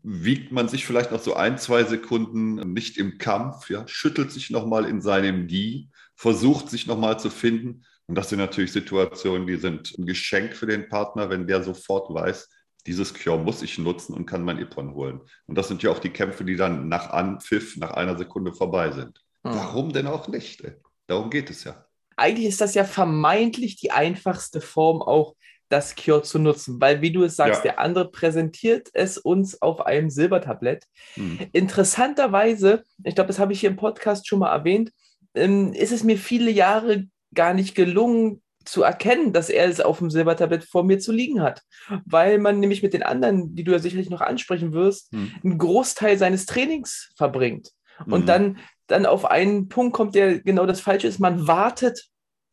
wiegt 0.03 0.53
man 0.53 0.69
sich 0.69 0.87
vielleicht 0.87 1.13
noch 1.13 1.21
so 1.21 1.35
ein, 1.35 1.59
zwei 1.59 1.85
Sekunden 1.85 2.73
nicht 2.73 2.97
im 2.97 3.19
Kampf, 3.19 3.71
ja, 3.71 3.87
schüttelt 3.87 4.33
sich 4.33 4.51
nochmal 4.51 4.85
in 4.87 5.01
seinem 5.01 5.47
Gi, 5.47 5.89
versucht 6.17 6.71
sich 6.71 6.87
nochmal 6.87 7.19
zu 7.19 7.31
finden. 7.31 7.85
Und 8.07 8.15
das 8.15 8.29
sind 8.29 8.39
natürlich 8.39 8.73
Situationen, 8.73 9.47
die 9.47 9.57
sind 9.57 9.97
ein 9.99 10.07
Geschenk 10.07 10.57
für 10.57 10.67
den 10.67 10.89
Partner, 10.89 11.31
wenn 11.31 11.47
der 11.47 11.63
sofort 11.63 12.13
weiß, 12.13 12.49
dieses 12.87 13.15
Cure 13.15 13.39
muss 13.39 13.63
ich 13.63 13.79
nutzen 13.79 14.15
und 14.15 14.27
kann 14.27 14.43
mein 14.43 14.59
Ippon 14.59 14.95
holen. 14.95 15.21
Und 15.47 15.57
das 15.57 15.69
sind 15.69 15.83
ja 15.83 15.91
auch 15.91 15.99
die 15.99 16.11
Kämpfe, 16.11 16.45
die 16.45 16.57
dann 16.57 16.89
nach 16.89 17.11
Anpfiff, 17.11 17.77
nach 17.77 17.93
einer 17.93 18.17
Sekunde 18.17 18.53
vorbei 18.53 18.91
sind. 18.91 19.21
Hm. 19.45 19.55
Warum 19.55 19.93
denn 19.93 20.07
auch 20.07 20.29
nicht? 20.29 20.63
Ey? 20.63 20.73
Darum 21.07 21.31
geht 21.31 21.51
es 21.51 21.65
ja. 21.65 21.85
Eigentlich 22.17 22.49
ist 22.49 22.61
das 22.61 22.75
ja 22.75 22.85
vermeintlich 22.85 23.77
die 23.77 23.91
einfachste 23.91 24.61
Form 24.61 25.03
auch 25.03 25.35
das 25.71 25.95
Cure 25.95 26.23
zu 26.23 26.39
nutzen, 26.39 26.81
weil 26.81 27.01
wie 27.01 27.13
du 27.13 27.23
es 27.23 27.37
sagst, 27.37 27.65
ja. 27.65 27.73
der 27.73 27.79
andere 27.79 28.11
präsentiert 28.11 28.89
es 28.93 29.17
uns 29.17 29.63
auf 29.63 29.87
einem 29.87 30.11
Silbertablett. 30.11 30.85
Mhm. 31.17 31.39
Interessanterweise, 31.53 32.83
ich 33.05 33.15
glaube, 33.15 33.29
das 33.29 33.39
habe 33.39 33.53
ich 33.53 33.61
hier 33.61 33.71
im 33.71 33.77
Podcast 33.77 34.29
schon 34.29 34.41
mal 34.41 34.53
erwähnt, 34.53 34.93
ähm, 35.35 35.73
ist 35.73 35.93
es 35.93 36.03
mir 36.03 36.19
viele 36.19 36.51
Jahre 36.51 37.07
gar 37.33 37.55
nicht 37.55 37.77
gelungen 37.77 38.43
zu 38.65 38.83
erkennen, 38.83 39.33
dass 39.33 39.49
er 39.49 39.67
es 39.67 39.81
auf 39.81 39.99
dem 39.99 40.11
Silbertablett 40.11 40.65
vor 40.65 40.83
mir 40.83 40.99
zu 40.99 41.13
liegen 41.13 41.41
hat, 41.41 41.63
weil 42.05 42.39
man 42.39 42.59
nämlich 42.59 42.83
mit 42.83 42.93
den 42.93 43.05
anderen, 43.05 43.55
die 43.55 43.65
du 43.65 43.73
ja 43.73 43.79
sicherlich 43.79 44.11
noch 44.11 44.21
ansprechen 44.21 44.73
wirst, 44.73 45.13
mhm. 45.13 45.33
einen 45.43 45.59
Großteil 45.59 46.19
seines 46.19 46.47
Trainings 46.47 47.13
verbringt. 47.17 47.71
Und 48.07 48.23
mhm. 48.23 48.27
dann, 48.27 48.59
dann 48.87 49.07
auf 49.07 49.25
einen 49.25 49.69
Punkt 49.69 49.95
kommt, 49.95 50.15
der 50.15 50.41
genau 50.41 50.67
das 50.67 50.81
Falsche 50.81 51.07
ist. 51.07 51.21
Man 51.21 51.47
wartet 51.47 52.10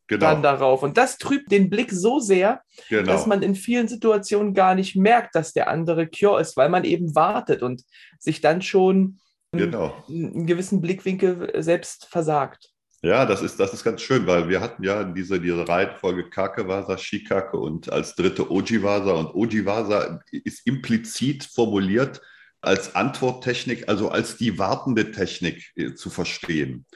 genau. 0.08 0.26
dann 0.26 0.42
darauf. 0.42 0.82
Und 0.82 0.96
das 0.96 1.18
trübt 1.18 1.52
den 1.52 1.70
Blick 1.70 1.92
so 1.92 2.18
sehr, 2.18 2.62
genau. 2.88 3.12
dass 3.12 3.26
man 3.26 3.42
in 3.42 3.54
vielen 3.54 3.86
Situationen 3.86 4.54
gar 4.54 4.74
nicht 4.74 4.96
merkt, 4.96 5.34
dass 5.34 5.52
der 5.52 5.68
andere 5.68 6.08
Cure 6.08 6.40
ist, 6.40 6.56
weil 6.56 6.68
man 6.68 6.84
eben 6.84 7.14
wartet 7.14 7.62
und 7.62 7.82
sich 8.18 8.40
dann 8.40 8.62
schon 8.62 9.20
genau. 9.52 9.94
einen 10.08 10.46
gewissen 10.46 10.80
Blickwinkel 10.80 11.62
selbst 11.62 12.06
versagt. 12.06 12.70
Ja, 13.02 13.26
das 13.26 13.42
ist, 13.42 13.60
das 13.60 13.72
ist 13.72 13.84
ganz 13.84 14.02
schön, 14.02 14.26
weil 14.26 14.48
wir 14.48 14.60
hatten 14.60 14.82
ja 14.82 15.04
diese, 15.04 15.40
diese 15.40 15.68
Reihenfolge 15.68 16.30
Kakewasa, 16.30 16.98
Shikake 16.98 17.56
und 17.56 17.92
als 17.92 18.16
dritte 18.16 18.50
Ojiwasa. 18.50 19.12
Und 19.12 19.34
Ojiwasa 19.34 20.20
ist 20.32 20.66
implizit 20.66 21.44
formuliert 21.44 22.20
als 22.60 22.96
Antworttechnik, 22.96 23.88
also 23.88 24.08
als 24.08 24.36
die 24.36 24.58
wartende 24.58 25.12
Technik 25.12 25.70
äh, 25.76 25.94
zu 25.94 26.10
verstehen. 26.10 26.86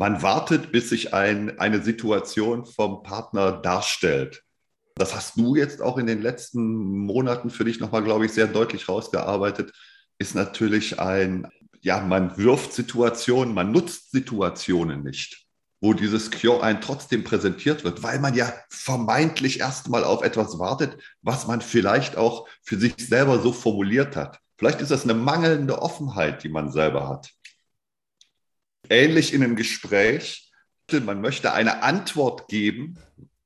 Man 0.00 0.22
wartet, 0.22 0.70
bis 0.70 0.90
sich 0.90 1.12
ein, 1.12 1.58
eine 1.58 1.82
Situation 1.82 2.64
vom 2.64 3.02
Partner 3.02 3.50
darstellt. 3.50 4.44
Das 4.94 5.16
hast 5.16 5.36
du 5.36 5.56
jetzt 5.56 5.82
auch 5.82 5.98
in 5.98 6.06
den 6.06 6.22
letzten 6.22 6.62
Monaten 7.04 7.50
für 7.50 7.64
dich 7.64 7.80
nochmal, 7.80 8.04
glaube 8.04 8.24
ich, 8.26 8.32
sehr 8.32 8.46
deutlich 8.46 8.88
rausgearbeitet. 8.88 9.72
Ist 10.18 10.36
natürlich 10.36 11.00
ein, 11.00 11.48
ja, 11.80 12.00
man 12.00 12.38
wirft 12.38 12.72
Situationen, 12.72 13.54
man 13.54 13.72
nutzt 13.72 14.12
Situationen 14.12 15.02
nicht, 15.02 15.46
wo 15.80 15.94
dieses 15.94 16.30
Cure 16.30 16.62
ein 16.62 16.80
trotzdem 16.80 17.24
präsentiert 17.24 17.82
wird, 17.82 18.04
weil 18.04 18.20
man 18.20 18.34
ja 18.34 18.52
vermeintlich 18.70 19.58
erstmal 19.58 20.04
auf 20.04 20.22
etwas 20.22 20.60
wartet, 20.60 20.96
was 21.22 21.48
man 21.48 21.60
vielleicht 21.60 22.16
auch 22.16 22.48
für 22.62 22.78
sich 22.78 22.94
selber 22.98 23.40
so 23.40 23.52
formuliert 23.52 24.14
hat. 24.14 24.38
Vielleicht 24.58 24.80
ist 24.80 24.92
das 24.92 25.02
eine 25.02 25.14
mangelnde 25.14 25.82
Offenheit, 25.82 26.44
die 26.44 26.50
man 26.50 26.70
selber 26.70 27.08
hat 27.08 27.32
ähnlich 28.88 29.32
in 29.32 29.42
einem 29.42 29.56
Gespräch. 29.56 30.50
Man 30.90 31.20
möchte 31.20 31.52
eine 31.52 31.82
Antwort 31.82 32.48
geben 32.48 32.98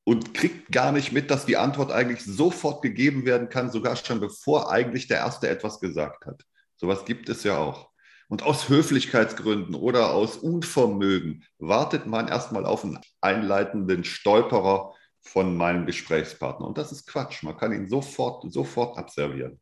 und 0.04 0.34
kriegt 0.34 0.70
gar 0.72 0.92
nicht 0.92 1.12
mit, 1.12 1.30
dass 1.30 1.46
die 1.46 1.56
Antwort 1.56 1.90
eigentlich 1.90 2.24
sofort 2.24 2.82
gegeben 2.82 3.24
werden 3.24 3.48
kann, 3.48 3.70
sogar 3.70 3.96
schon 3.96 4.20
bevor 4.20 4.70
eigentlich 4.70 5.08
der 5.08 5.18
Erste 5.18 5.48
etwas 5.48 5.80
gesagt 5.80 6.26
hat. 6.26 6.42
Sowas 6.76 7.04
gibt 7.04 7.28
es 7.28 7.44
ja 7.44 7.58
auch. 7.58 7.90
Und 8.28 8.42
aus 8.42 8.68
Höflichkeitsgründen 8.68 9.74
oder 9.74 10.12
aus 10.12 10.36
Unvermögen 10.36 11.44
wartet 11.58 12.06
man 12.06 12.28
erstmal 12.28 12.64
auf 12.64 12.84
einen 12.84 12.98
einleitenden 13.20 14.04
Stolperer 14.04 14.94
von 15.20 15.56
meinem 15.56 15.86
Gesprächspartner. 15.86 16.66
Und 16.66 16.78
das 16.78 16.92
ist 16.92 17.06
Quatsch. 17.06 17.42
Man 17.42 17.56
kann 17.56 17.72
ihn 17.72 17.88
sofort, 17.88 18.50
sofort 18.52 18.98
abservieren. 18.98 19.60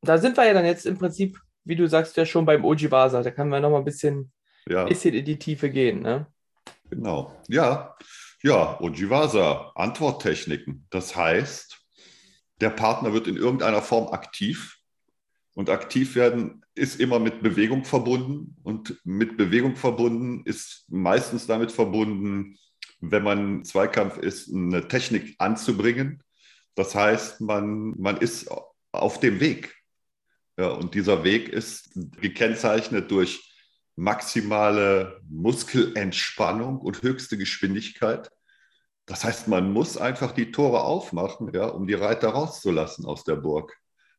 Da 0.00 0.18
sind 0.18 0.36
wir 0.36 0.46
ja 0.46 0.54
dann 0.54 0.64
jetzt 0.64 0.86
im 0.86 0.98
Prinzip, 0.98 1.38
wie 1.64 1.76
du 1.76 1.88
sagst, 1.88 2.16
ja 2.16 2.26
schon 2.26 2.44
beim 2.44 2.64
Ojiwasa. 2.64 3.22
Da 3.22 3.30
kann 3.30 3.48
man 3.48 3.62
noch 3.62 3.70
mal 3.70 3.78
ein 3.78 3.84
bisschen 3.84 4.32
ja. 4.68 4.84
bisschen 4.84 5.14
in 5.14 5.24
die 5.24 5.38
Tiefe 5.38 5.70
gehen. 5.70 6.00
Ne? 6.00 6.26
Genau. 6.90 7.34
Ja, 7.48 7.96
ja, 8.42 8.80
Ojiwasa, 8.80 9.72
Antworttechniken. 9.74 10.86
Das 10.90 11.16
heißt, 11.16 11.80
der 12.60 12.70
Partner 12.70 13.12
wird 13.12 13.26
in 13.26 13.36
irgendeiner 13.36 13.82
Form 13.82 14.12
aktiv. 14.12 14.78
Und 15.54 15.70
aktiv 15.70 16.14
werden 16.16 16.64
ist 16.74 17.00
immer 17.00 17.18
mit 17.18 17.42
Bewegung 17.42 17.84
verbunden. 17.84 18.56
Und 18.62 19.00
mit 19.04 19.36
Bewegung 19.36 19.76
verbunden 19.76 20.42
ist 20.44 20.84
meistens 20.88 21.46
damit 21.46 21.72
verbunden, 21.72 22.58
wenn 23.00 23.22
man 23.22 23.64
Zweikampf 23.64 24.18
ist, 24.18 24.52
eine 24.52 24.88
Technik 24.88 25.36
anzubringen. 25.38 26.22
Das 26.74 26.94
heißt, 26.94 27.40
man, 27.40 27.94
man 27.98 28.16
ist 28.16 28.50
auf 28.92 29.20
dem 29.20 29.40
Weg. 29.40 29.74
Ja, 30.56 30.68
und 30.68 30.94
dieser 30.94 31.24
Weg 31.24 31.48
ist 31.48 31.90
gekennzeichnet 32.20 33.10
durch 33.10 33.52
maximale 33.96 35.20
Muskelentspannung 35.28 36.78
und 36.78 37.02
höchste 37.02 37.38
Geschwindigkeit. 37.38 38.30
Das 39.06 39.24
heißt, 39.24 39.48
man 39.48 39.72
muss 39.72 39.96
einfach 39.96 40.32
die 40.32 40.50
Tore 40.50 40.82
aufmachen, 40.82 41.52
ja, 41.52 41.66
um 41.66 41.86
die 41.86 41.94
Reiter 41.94 42.30
rauszulassen 42.30 43.04
aus 43.04 43.24
der 43.24 43.36
Burg. 43.36 43.76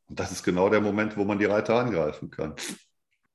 Und 0.07 0.19
das 0.19 0.31
ist 0.31 0.43
genau 0.43 0.69
der 0.69 0.81
Moment, 0.81 1.17
wo 1.17 1.25
man 1.25 1.39
die 1.39 1.45
Reiter 1.45 1.75
angreifen 1.75 2.29
kann. 2.29 2.55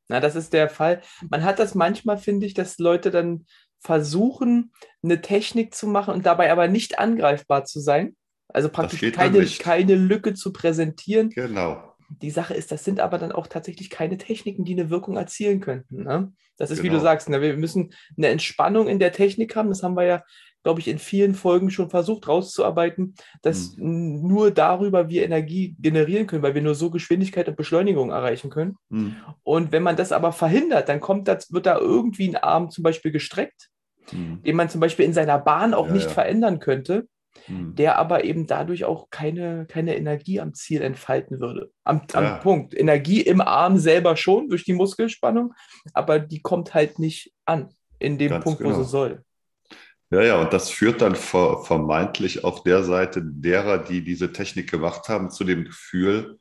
Na, 0.09 0.21
das 0.21 0.37
ist 0.37 0.53
der 0.53 0.69
Fall. 0.69 1.03
Man 1.29 1.45
hat 1.45 1.59
das 1.59 1.75
manchmal, 1.75 2.19
finde 2.19 2.47
ich, 2.47 2.55
dass 2.55 2.79
Leute 2.79 3.11
dann 3.11 3.47
versuchen, 3.81 4.73
eine 5.03 5.21
Technik 5.21 5.75
zu 5.75 5.87
machen 5.87 6.15
und 6.15 6.27
dabei 6.27 6.53
aber 6.53 6.69
nicht 6.69 6.99
angreifbar 6.99 7.65
zu 7.65 7.81
sein. 7.81 8.17
Also 8.49 8.69
praktisch 8.69 9.01
keine, 9.13 9.45
keine 9.47 9.95
Lücke 9.95 10.35
zu 10.35 10.53
präsentieren. 10.53 11.31
Genau. 11.31 11.90
Die 12.11 12.31
Sache 12.31 12.55
ist, 12.55 12.73
das 12.73 12.85
sind 12.85 13.01
aber 13.01 13.19
dann 13.19 13.33
auch 13.33 13.47
tatsächlich 13.47 13.89
keine 13.89 14.19
Techniken, 14.19 14.65
die 14.65 14.73
eine 14.73 14.91
Wirkung 14.91 15.17
erzielen 15.17 15.61
könnten. 15.61 16.03
Ne? 16.03 16.33
Das 16.57 16.71
ist, 16.71 16.79
genau. 16.79 16.85
wie 16.85 16.89
du 16.89 16.95
genau. 16.97 17.05
sagst, 17.05 17.29
ne? 17.29 17.41
wir 17.41 17.57
müssen 17.57 17.95
eine 18.17 18.29
Entspannung 18.29 18.89
in 18.89 18.99
der 18.99 19.13
Technik 19.13 19.55
haben. 19.57 19.69
Das 19.69 19.83
haben 19.83 19.97
wir 19.97 20.05
ja 20.05 20.23
glaube 20.63 20.81
ich, 20.81 20.89
in 20.89 20.99
vielen 20.99 21.35
Folgen 21.35 21.71
schon 21.71 21.91
versucht 21.91 22.29
rauszuarbeiten, 22.29 23.15
dass 23.43 23.77
mhm. 23.77 24.27
nur 24.27 24.51
darüber 24.51 25.09
wir 25.09 25.25
Energie 25.25 25.77
generieren 25.81 26.27
können, 26.27 26.43
weil 26.43 26.55
wir 26.55 26.63
nur 26.63 26.75
so 26.75 26.91
Geschwindigkeit 26.91 27.49
und 27.49 27.57
Beschleunigung 27.57 28.11
erreichen 28.11 28.51
können. 28.51 28.77
Mhm. 28.91 29.17
Und 29.43 29.73
wenn 29.73 29.83
man 29.83 29.97
das 29.97 30.13
aber 30.13 30.33
verhindert, 30.33 30.89
dann 30.89 31.01
kommt 31.01 31.29
das, 31.29 31.53
wird 31.53 31.67
da 31.67 31.79
irgendwie 31.79 32.29
ein 32.29 32.37
Arm 32.37 32.71
zum 32.71 32.85
Beispiel 32.85 33.11
gestreckt, 33.11 33.71
mhm. 34.13 34.43
den 34.43 34.57
man 34.57 34.69
zum 34.69 34.81
Beispiel 34.81 35.07
in 35.07 35.15
seiner 35.15 35.39
Bahn 35.39 35.73
auch 35.73 35.87
ja, 35.87 35.93
nicht 35.93 36.07
ja. 36.07 36.13
verändern 36.13 36.59
könnte, 36.59 37.07
mhm. 37.49 37.75
der 37.75 37.99
aber 37.99 38.25
eben 38.25 38.47
dadurch 38.47 38.85
auch 38.85 39.11
keine, 39.11 39.67
keine 39.67 39.97
Energie 39.97 40.41
am 40.41 40.55
Ziel 40.55 40.83
entfalten 40.83 41.41
würde. 41.41 41.71
Am, 41.85 42.03
am 42.13 42.25
ja. 42.25 42.37
Punkt. 42.39 42.75
Energie 42.75 43.21
im 43.21 43.41
Arm 43.41 43.79
selber 43.79 44.17
schon 44.17 44.49
durch 44.49 44.65
die 44.65 44.73
Muskelspannung, 44.73 45.55
aber 45.93 46.19
die 46.19 46.41
kommt 46.41 46.75
halt 46.75 46.99
nicht 46.99 47.33
an 47.45 47.71
in 47.99 48.19
dem 48.19 48.31
Ganz 48.31 48.45
Punkt, 48.45 48.61
genau. 48.61 48.77
wo 48.77 48.83
sie 48.83 48.89
soll. 48.89 49.25
Ja, 50.13 50.23
ja, 50.23 50.41
und 50.41 50.53
das 50.53 50.71
führt 50.71 51.03
dann 51.03 51.15
vermeintlich 51.15 52.43
auf 52.43 52.65
der 52.65 52.83
Seite 52.83 53.23
derer, 53.23 53.79
die 53.79 54.03
diese 54.03 54.33
Technik 54.33 54.69
gemacht 54.69 55.09
haben, 55.09 55.31
zu 55.31 55.45
dem 55.45 55.65
Gefühl, 55.65 56.41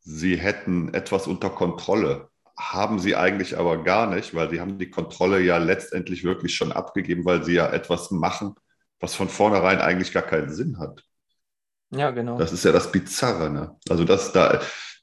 sie 0.00 0.36
hätten 0.36 0.94
etwas 0.94 1.26
unter 1.26 1.50
Kontrolle. 1.50 2.28
Haben 2.56 2.98
sie 2.98 3.14
eigentlich 3.14 3.58
aber 3.58 3.82
gar 3.82 4.06
nicht, 4.06 4.34
weil 4.34 4.48
sie 4.48 4.60
haben 4.62 4.78
die 4.78 4.88
Kontrolle 4.88 5.40
ja 5.40 5.58
letztendlich 5.58 6.24
wirklich 6.24 6.54
schon 6.54 6.72
abgegeben, 6.72 7.26
weil 7.26 7.44
sie 7.44 7.54
ja 7.54 7.70
etwas 7.70 8.10
machen, 8.10 8.54
was 9.02 9.14
von 9.14 9.28
vornherein 9.28 9.80
eigentlich 9.80 10.12
gar 10.12 10.22
keinen 10.22 10.52
Sinn 10.52 10.78
hat. 10.78 11.04
Ja, 11.90 12.10
genau. 12.10 12.38
Das 12.38 12.52
ist 12.52 12.64
ja 12.64 12.72
das 12.72 12.90
Bizarre. 12.90 13.50
Ne? 13.50 13.76
Also 13.88 14.04
das, 14.04 14.32
da, 14.32 14.62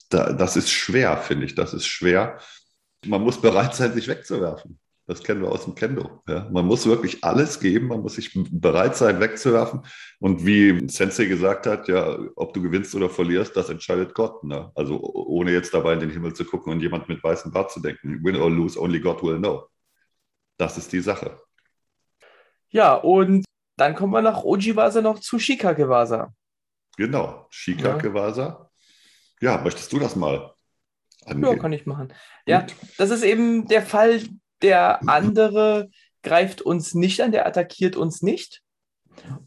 da, 0.09 0.31
das 0.33 0.55
ist 0.55 0.71
schwer, 0.71 1.17
finde 1.17 1.45
ich. 1.45 1.53
Das 1.53 1.73
ist 1.73 1.85
schwer. 1.85 2.39
Man 3.05 3.21
muss 3.21 3.39
bereit 3.39 3.75
sein, 3.75 3.93
sich 3.93 4.07
wegzuwerfen. 4.07 4.79
Das 5.05 5.23
kennen 5.23 5.41
wir 5.41 5.51
aus 5.51 5.65
dem 5.65 5.75
Kendo. 5.75 6.21
Ja. 6.27 6.47
Man 6.51 6.65
muss 6.65 6.85
wirklich 6.85 7.23
alles 7.23 7.59
geben, 7.59 7.87
man 7.87 8.01
muss 8.01 8.15
sich 8.15 8.31
bereit 8.51 8.95
sein, 8.95 9.19
wegzuwerfen. 9.19 9.81
Und 10.19 10.45
wie 10.45 10.87
Sensei 10.87 11.25
gesagt 11.25 11.65
hat, 11.65 11.87
ja, 11.87 12.17
ob 12.35 12.53
du 12.53 12.61
gewinnst 12.61 12.93
oder 12.95 13.09
verlierst, 13.09 13.55
das 13.57 13.69
entscheidet 13.69 14.13
Gott. 14.13 14.43
Ne? 14.43 14.71
Also 14.75 15.01
ohne 15.01 15.51
jetzt 15.51 15.73
dabei 15.73 15.93
in 15.93 15.99
den 15.99 16.11
Himmel 16.11 16.33
zu 16.35 16.45
gucken 16.45 16.71
und 16.71 16.81
jemand 16.81 17.09
mit 17.09 17.23
weißem 17.23 17.51
Bart 17.51 17.71
zu 17.71 17.81
denken. 17.81 18.23
Win 18.23 18.35
or 18.35 18.49
lose, 18.49 18.79
only 18.79 18.99
God 18.99 19.23
will 19.23 19.37
know. 19.37 19.67
Das 20.57 20.77
ist 20.77 20.91
die 20.93 21.01
Sache. 21.01 21.39
Ja, 22.69 22.93
und 22.93 23.45
dann 23.79 23.95
kommen 23.95 24.13
wir 24.13 24.21
nach 24.21 24.43
Ojiwasa 24.43 25.01
noch 25.01 25.19
zu 25.19 25.39
Shikakewasa. 25.39 26.33
Genau, 26.97 27.47
Shikakewasa. 27.49 28.69
Ja. 29.41 29.55
ja, 29.55 29.61
möchtest 29.61 29.91
du 29.93 29.99
das 29.99 30.15
mal 30.15 30.53
angehen? 31.25 31.51
Ja, 31.51 31.57
kann 31.57 31.73
ich 31.73 31.85
machen. 31.85 32.13
Ja, 32.45 32.61
Gut. 32.61 32.75
das 32.97 33.09
ist 33.09 33.23
eben 33.23 33.67
der 33.67 33.81
Fall, 33.81 34.21
der 34.61 35.07
andere 35.07 35.89
greift 36.23 36.61
uns 36.61 36.93
nicht 36.93 37.21
an, 37.21 37.31
der 37.31 37.45
attackiert 37.45 37.95
uns 37.95 38.21
nicht. 38.21 38.61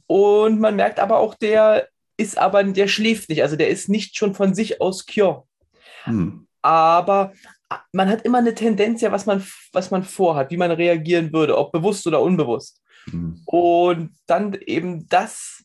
Und 0.07 0.61
man 0.61 0.77
merkt 0.77 0.99
aber 1.01 1.19
auch, 1.19 1.35
der 1.35 1.89
ist 2.17 2.39
aber, 2.39 2.63
der 2.65 2.89
schläft 2.89 3.29
nicht, 3.29 3.43
also 3.43 3.57
der 3.57 3.69
ist 3.69 3.89
nicht 3.89 4.17
schon 4.17 4.35
von 4.35 4.55
sich 4.55 4.81
aus 4.81 5.07
Cure. 5.07 5.47
Hm. 6.05 6.47
Aber 6.63 7.33
man 7.93 8.09
hat 8.09 8.23
immer 8.23 8.39
eine 8.39 8.55
Tendenz, 8.55 9.01
ja, 9.01 9.13
was 9.13 9.27
man, 9.27 9.45
was 9.73 9.91
man 9.91 10.03
vorhat, 10.03 10.51
wie 10.51 10.57
man 10.57 10.71
reagieren 10.71 11.33
würde, 11.33 11.57
ob 11.57 11.73
bewusst 11.73 12.07
oder 12.07 12.21
unbewusst. 12.21 12.82
Hm. 13.11 13.43
Und 13.47 14.15
dann 14.27 14.55
eben 14.55 15.09
das 15.09 15.65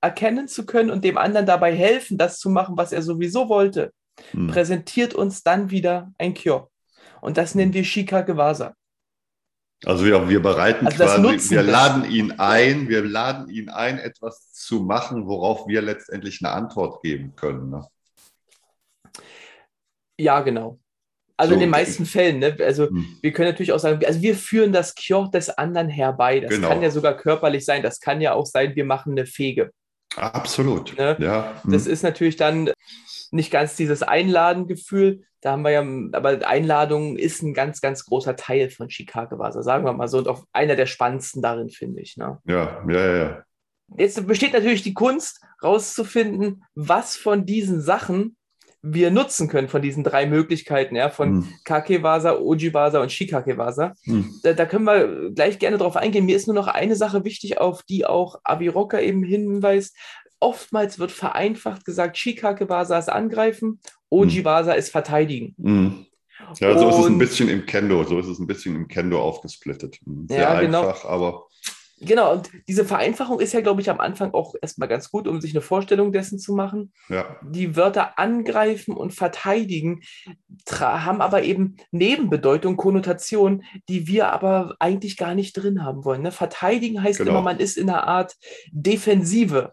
erkennen 0.00 0.48
zu 0.48 0.66
können 0.66 0.90
und 0.90 1.04
dem 1.04 1.16
anderen 1.16 1.46
dabei 1.46 1.74
helfen, 1.74 2.18
das 2.18 2.38
zu 2.38 2.50
machen, 2.50 2.76
was 2.76 2.92
er 2.92 3.02
sowieso 3.02 3.48
wollte, 3.48 3.92
hm. 4.32 4.48
präsentiert 4.48 5.14
uns 5.14 5.42
dann 5.42 5.70
wieder 5.70 6.12
ein 6.18 6.34
Cure. 6.34 6.68
Und 7.20 7.36
das 7.36 7.54
nennen 7.54 7.72
wir 7.72 7.84
Shika 7.84 8.22
Gewasa. 8.22 8.74
Also 9.84 10.04
wir, 10.04 10.28
wir 10.28 10.40
bereiten 10.40 10.86
also 10.86 11.04
quasi, 11.04 11.50
wir 11.50 11.62
laden 11.62 12.04
ihn 12.04 12.32
ein, 12.38 12.88
wir 12.88 13.04
laden 13.04 13.48
ihn 13.48 13.68
ein, 13.68 13.98
etwas 13.98 14.52
zu 14.52 14.80
machen, 14.80 15.26
worauf 15.26 15.66
wir 15.66 15.82
letztendlich 15.82 16.40
eine 16.40 16.52
Antwort 16.52 17.02
geben 17.02 17.34
können. 17.34 17.70
Ne? 17.70 17.86
Ja, 20.18 20.40
genau. 20.40 20.78
Also 21.42 21.54
so, 21.54 21.54
in 21.54 21.60
den 21.60 21.70
meisten 21.70 22.06
Fällen, 22.06 22.38
ne? 22.38 22.56
Also 22.60 22.88
hm. 22.88 23.18
wir 23.20 23.32
können 23.32 23.48
natürlich 23.48 23.72
auch 23.72 23.80
sagen, 23.80 24.04
also 24.06 24.22
wir 24.22 24.36
führen 24.36 24.72
das 24.72 24.94
Kjor 24.94 25.28
des 25.30 25.50
anderen 25.50 25.88
herbei. 25.88 26.38
Das 26.38 26.50
genau. 26.50 26.68
kann 26.68 26.82
ja 26.82 26.90
sogar 26.90 27.16
körperlich 27.16 27.64
sein, 27.64 27.82
das 27.82 27.98
kann 27.98 28.20
ja 28.20 28.32
auch 28.32 28.46
sein, 28.46 28.76
wir 28.76 28.84
machen 28.84 29.12
eine 29.12 29.26
Fege. 29.26 29.72
Absolut. 30.14 30.96
Ne? 30.96 31.16
Ja. 31.18 31.60
Hm. 31.64 31.72
Das 31.72 31.86
ist 31.86 32.02
natürlich 32.02 32.36
dann 32.36 32.70
nicht 33.32 33.50
ganz 33.50 33.74
dieses 33.74 34.02
Einladengefühl. 34.02 35.24
Da 35.40 35.52
haben 35.52 35.62
wir 35.62 35.70
ja, 35.72 35.80
aber 36.12 36.46
Einladung 36.46 37.16
ist 37.16 37.42
ein 37.42 37.54
ganz, 37.54 37.80
ganz 37.80 38.04
großer 38.04 38.36
Teil 38.36 38.70
von 38.70 38.88
Chicago 38.88 39.40
Wasser, 39.40 39.64
sagen 39.64 39.84
wir 39.84 39.92
mal 39.92 40.06
so, 40.06 40.18
und 40.18 40.28
auch 40.28 40.44
einer 40.52 40.76
der 40.76 40.86
spannendsten 40.86 41.42
darin, 41.42 41.70
finde 41.70 42.02
ich. 42.02 42.16
Ne? 42.16 42.38
Ja, 42.44 42.84
ja, 42.88 43.06
ja, 43.06 43.16
ja. 43.16 43.42
Jetzt 43.96 44.24
besteht 44.26 44.52
natürlich 44.52 44.82
die 44.82 44.94
Kunst, 44.94 45.40
rauszufinden, 45.62 46.64
was 46.74 47.16
von 47.16 47.44
diesen 47.44 47.80
Sachen 47.80 48.36
wir 48.82 49.12
nutzen 49.12 49.48
können, 49.48 49.68
von 49.68 49.80
diesen 49.80 50.02
drei 50.02 50.26
Möglichkeiten, 50.26 50.96
ja, 50.96 51.08
von 51.08 51.28
hm. 51.28 51.48
Kakewasa, 51.64 52.36
Ojibasa 52.36 53.00
und 53.00 53.12
Shikakewasa. 53.12 53.94
Hm. 54.04 54.34
Da, 54.42 54.52
da, 54.54 54.66
können 54.66 54.84
wir 54.84 55.30
gleich 55.30 55.58
gerne 55.58 55.78
drauf 55.78 55.96
eingehen. 55.96 56.26
Mir 56.26 56.36
ist 56.36 56.48
nur 56.48 56.56
noch 56.56 56.66
eine 56.66 56.96
Sache 56.96 57.24
wichtig, 57.24 57.58
auf 57.58 57.82
die 57.84 58.06
auch 58.06 58.40
Aviroka 58.44 58.98
eben 58.98 59.22
hinweist 59.22 59.96
oftmals 60.42 60.98
wird 60.98 61.12
vereinfacht 61.12 61.84
gesagt, 61.84 62.18
Shikakewasa 62.18 62.98
ist 62.98 63.08
angreifen, 63.08 63.80
Ojibasa 64.10 64.72
hm. 64.72 64.78
ist 64.78 64.90
verteidigen. 64.90 65.54
Hm. 65.62 66.06
Ja, 66.58 66.76
so 66.76 66.86
Und, 66.86 66.90
ist 66.90 66.98
es 66.98 67.06
ein 67.06 67.18
bisschen 67.18 67.48
im 67.48 67.66
Kendo, 67.66 68.02
so 68.04 68.18
ist 68.18 68.26
es 68.26 68.38
ein 68.38 68.46
bisschen 68.46 68.74
im 68.74 68.88
Kendo 68.88 69.22
aufgesplittet. 69.22 69.98
Hm, 70.04 70.26
sehr 70.28 70.40
ja, 70.40 70.60
genau. 70.60 70.80
einfach, 70.80 71.04
aber. 71.04 71.46
Genau, 72.04 72.32
und 72.32 72.50
diese 72.66 72.84
Vereinfachung 72.84 73.38
ist 73.38 73.52
ja, 73.52 73.60
glaube 73.60 73.80
ich, 73.80 73.88
am 73.88 74.00
Anfang 74.00 74.34
auch 74.34 74.54
erstmal 74.60 74.88
ganz 74.88 75.10
gut, 75.10 75.28
um 75.28 75.40
sich 75.40 75.52
eine 75.52 75.60
Vorstellung 75.60 76.12
dessen 76.12 76.38
zu 76.38 76.52
machen. 76.52 76.92
Ja. 77.08 77.36
Die 77.42 77.76
Wörter 77.76 78.18
angreifen 78.18 78.94
und 78.94 79.12
verteidigen 79.14 80.02
haben 80.70 81.20
aber 81.20 81.44
eben 81.44 81.76
Nebenbedeutung, 81.92 82.76
Konnotation, 82.76 83.62
die 83.88 84.08
wir 84.08 84.32
aber 84.32 84.74
eigentlich 84.80 85.16
gar 85.16 85.34
nicht 85.34 85.52
drin 85.52 85.84
haben 85.84 86.04
wollen. 86.04 86.22
Ne? 86.22 86.32
Verteidigen 86.32 87.02
heißt 87.02 87.18
genau. 87.18 87.30
immer, 87.30 87.42
man 87.42 87.60
ist 87.60 87.78
in 87.78 87.88
einer 87.88 88.06
Art 88.06 88.34
Defensive. 88.72 89.72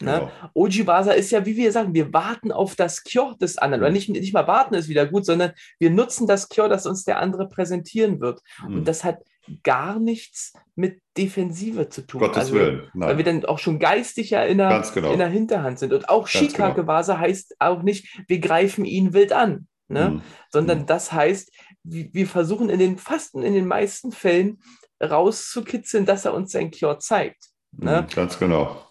Ne? 0.00 0.18
Genau. 0.18 0.30
Ojibasa 0.54 1.12
ist 1.12 1.30
ja, 1.30 1.46
wie 1.46 1.56
wir 1.56 1.72
sagen, 1.72 1.94
wir 1.94 2.12
warten 2.12 2.52
auf 2.52 2.76
das 2.76 3.02
Kyo 3.02 3.32
des 3.40 3.56
anderen. 3.56 3.80
Mhm. 3.80 3.84
Oder 3.86 3.92
nicht, 3.92 4.08
nicht 4.08 4.34
mal 4.34 4.46
warten 4.46 4.74
ist 4.74 4.88
wieder 4.88 5.06
gut, 5.06 5.24
sondern 5.24 5.52
wir 5.78 5.90
nutzen 5.90 6.26
das 6.26 6.48
Kyo, 6.48 6.68
das 6.68 6.86
uns 6.86 7.04
der 7.04 7.18
andere 7.18 7.48
präsentieren 7.48 8.20
wird. 8.20 8.40
Mhm. 8.66 8.78
Und 8.78 8.88
das 8.88 9.04
hat 9.04 9.22
gar 9.62 9.98
nichts 9.98 10.54
mit 10.74 11.00
Defensive 11.16 11.88
zu 11.88 12.06
tun. 12.06 12.20
Gottes 12.20 12.38
also, 12.38 12.54
Willen. 12.54 12.90
Nein. 12.94 13.08
Weil 13.08 13.16
wir 13.18 13.24
dann 13.24 13.44
auch 13.44 13.58
schon 13.58 13.78
geistig 13.78 14.30
ja 14.30 14.42
in 14.44 14.58
der, 14.58 14.84
genau. 14.92 15.12
in 15.12 15.18
der 15.18 15.28
Hinterhand 15.28 15.78
sind. 15.78 15.92
Und 15.92 16.08
auch 16.08 16.26
Shikakewasa 16.26 17.14
genau. 17.14 17.26
heißt 17.26 17.56
auch 17.58 17.82
nicht, 17.82 18.22
wir 18.28 18.38
greifen 18.40 18.84
ihn 18.84 19.12
wild 19.12 19.32
an. 19.32 19.66
Ne? 19.88 20.10
Mhm. 20.10 20.22
Sondern 20.50 20.80
mhm. 20.80 20.86
das 20.86 21.12
heißt, 21.12 21.52
wir 21.84 22.26
versuchen 22.26 22.68
in 22.68 22.78
den 22.78 22.98
fast 22.98 23.34
in 23.34 23.54
den 23.54 23.66
meisten 23.66 24.10
Fällen 24.10 24.60
rauszukitzeln, 25.02 26.06
dass 26.06 26.24
er 26.24 26.34
uns 26.34 26.52
sein 26.52 26.70
Kyo 26.70 26.94
zeigt. 26.94 27.44
Ne? 27.72 28.02
Mhm, 28.02 28.14
ganz 28.14 28.38
genau. 28.38 28.82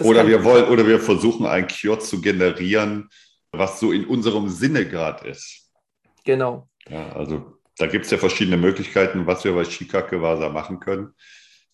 Oder 0.00 0.26
wir 0.26 0.42
wollen, 0.44 0.68
oder 0.68 0.86
wir 0.86 1.00
versuchen 1.00 1.46
ein 1.46 1.66
Cure 1.68 1.98
zu 1.98 2.20
generieren, 2.20 3.10
was 3.52 3.80
so 3.80 3.92
in 3.92 4.06
unserem 4.06 4.48
Sinne 4.48 4.86
gerade 4.86 5.28
ist. 5.28 5.70
Genau. 6.24 6.68
Ja, 6.88 7.12
also 7.12 7.55
da 7.78 7.86
gibt 7.86 8.06
es 8.06 8.10
ja 8.10 8.18
verschiedene 8.18 8.56
Möglichkeiten, 8.56 9.26
was 9.26 9.44
wir 9.44 9.52
bei 9.52 9.64
Shikake-Wasa 9.64 10.48
machen 10.48 10.80
können. 10.80 11.12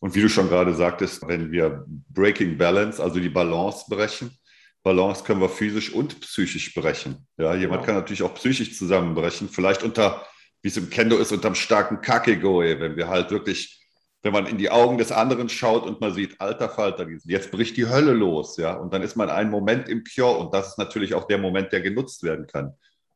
Und 0.00 0.16
wie 0.16 0.20
du 0.20 0.28
schon 0.28 0.48
gerade 0.48 0.74
sagtest, 0.74 1.26
wenn 1.28 1.52
wir 1.52 1.84
Breaking 1.86 2.58
Balance, 2.58 3.00
also 3.00 3.20
die 3.20 3.28
Balance 3.28 3.84
brechen, 3.88 4.36
Balance 4.82 5.22
können 5.22 5.40
wir 5.40 5.48
physisch 5.48 5.92
und 5.92 6.20
psychisch 6.20 6.74
brechen. 6.74 7.24
Ja, 7.36 7.54
jemand 7.54 7.82
genau. 7.82 7.86
kann 7.86 7.94
natürlich 7.94 8.24
auch 8.24 8.34
psychisch 8.34 8.76
zusammenbrechen, 8.76 9.48
vielleicht 9.48 9.84
unter, 9.84 10.26
wie 10.60 10.68
es 10.68 10.76
im 10.76 10.90
Kendo 10.90 11.18
ist, 11.18 11.30
unter 11.30 11.46
einem 11.46 11.54
starken 11.54 12.00
Kakegoe, 12.00 12.80
wenn 12.80 12.96
wir 12.96 13.06
halt 13.06 13.30
wirklich, 13.30 13.80
wenn 14.22 14.32
man 14.32 14.46
in 14.46 14.58
die 14.58 14.70
Augen 14.70 14.98
des 14.98 15.12
anderen 15.12 15.48
schaut 15.48 15.84
und 15.86 16.00
man 16.00 16.12
sieht, 16.12 16.40
alter 16.40 16.68
Falter, 16.68 17.06
jetzt 17.24 17.52
bricht 17.52 17.76
die 17.76 17.86
Hölle 17.86 18.12
los, 18.12 18.56
ja, 18.56 18.74
und 18.74 18.92
dann 18.92 19.02
ist 19.02 19.14
man 19.14 19.30
einen 19.30 19.50
Moment 19.50 19.88
im 19.88 20.02
Kyo 20.02 20.32
und 20.32 20.52
das 20.52 20.70
ist 20.70 20.78
natürlich 20.78 21.14
auch 21.14 21.28
der 21.28 21.38
Moment, 21.38 21.72
der 21.72 21.80
genutzt 21.80 22.24
werden 22.24 22.48
kann. 22.48 22.72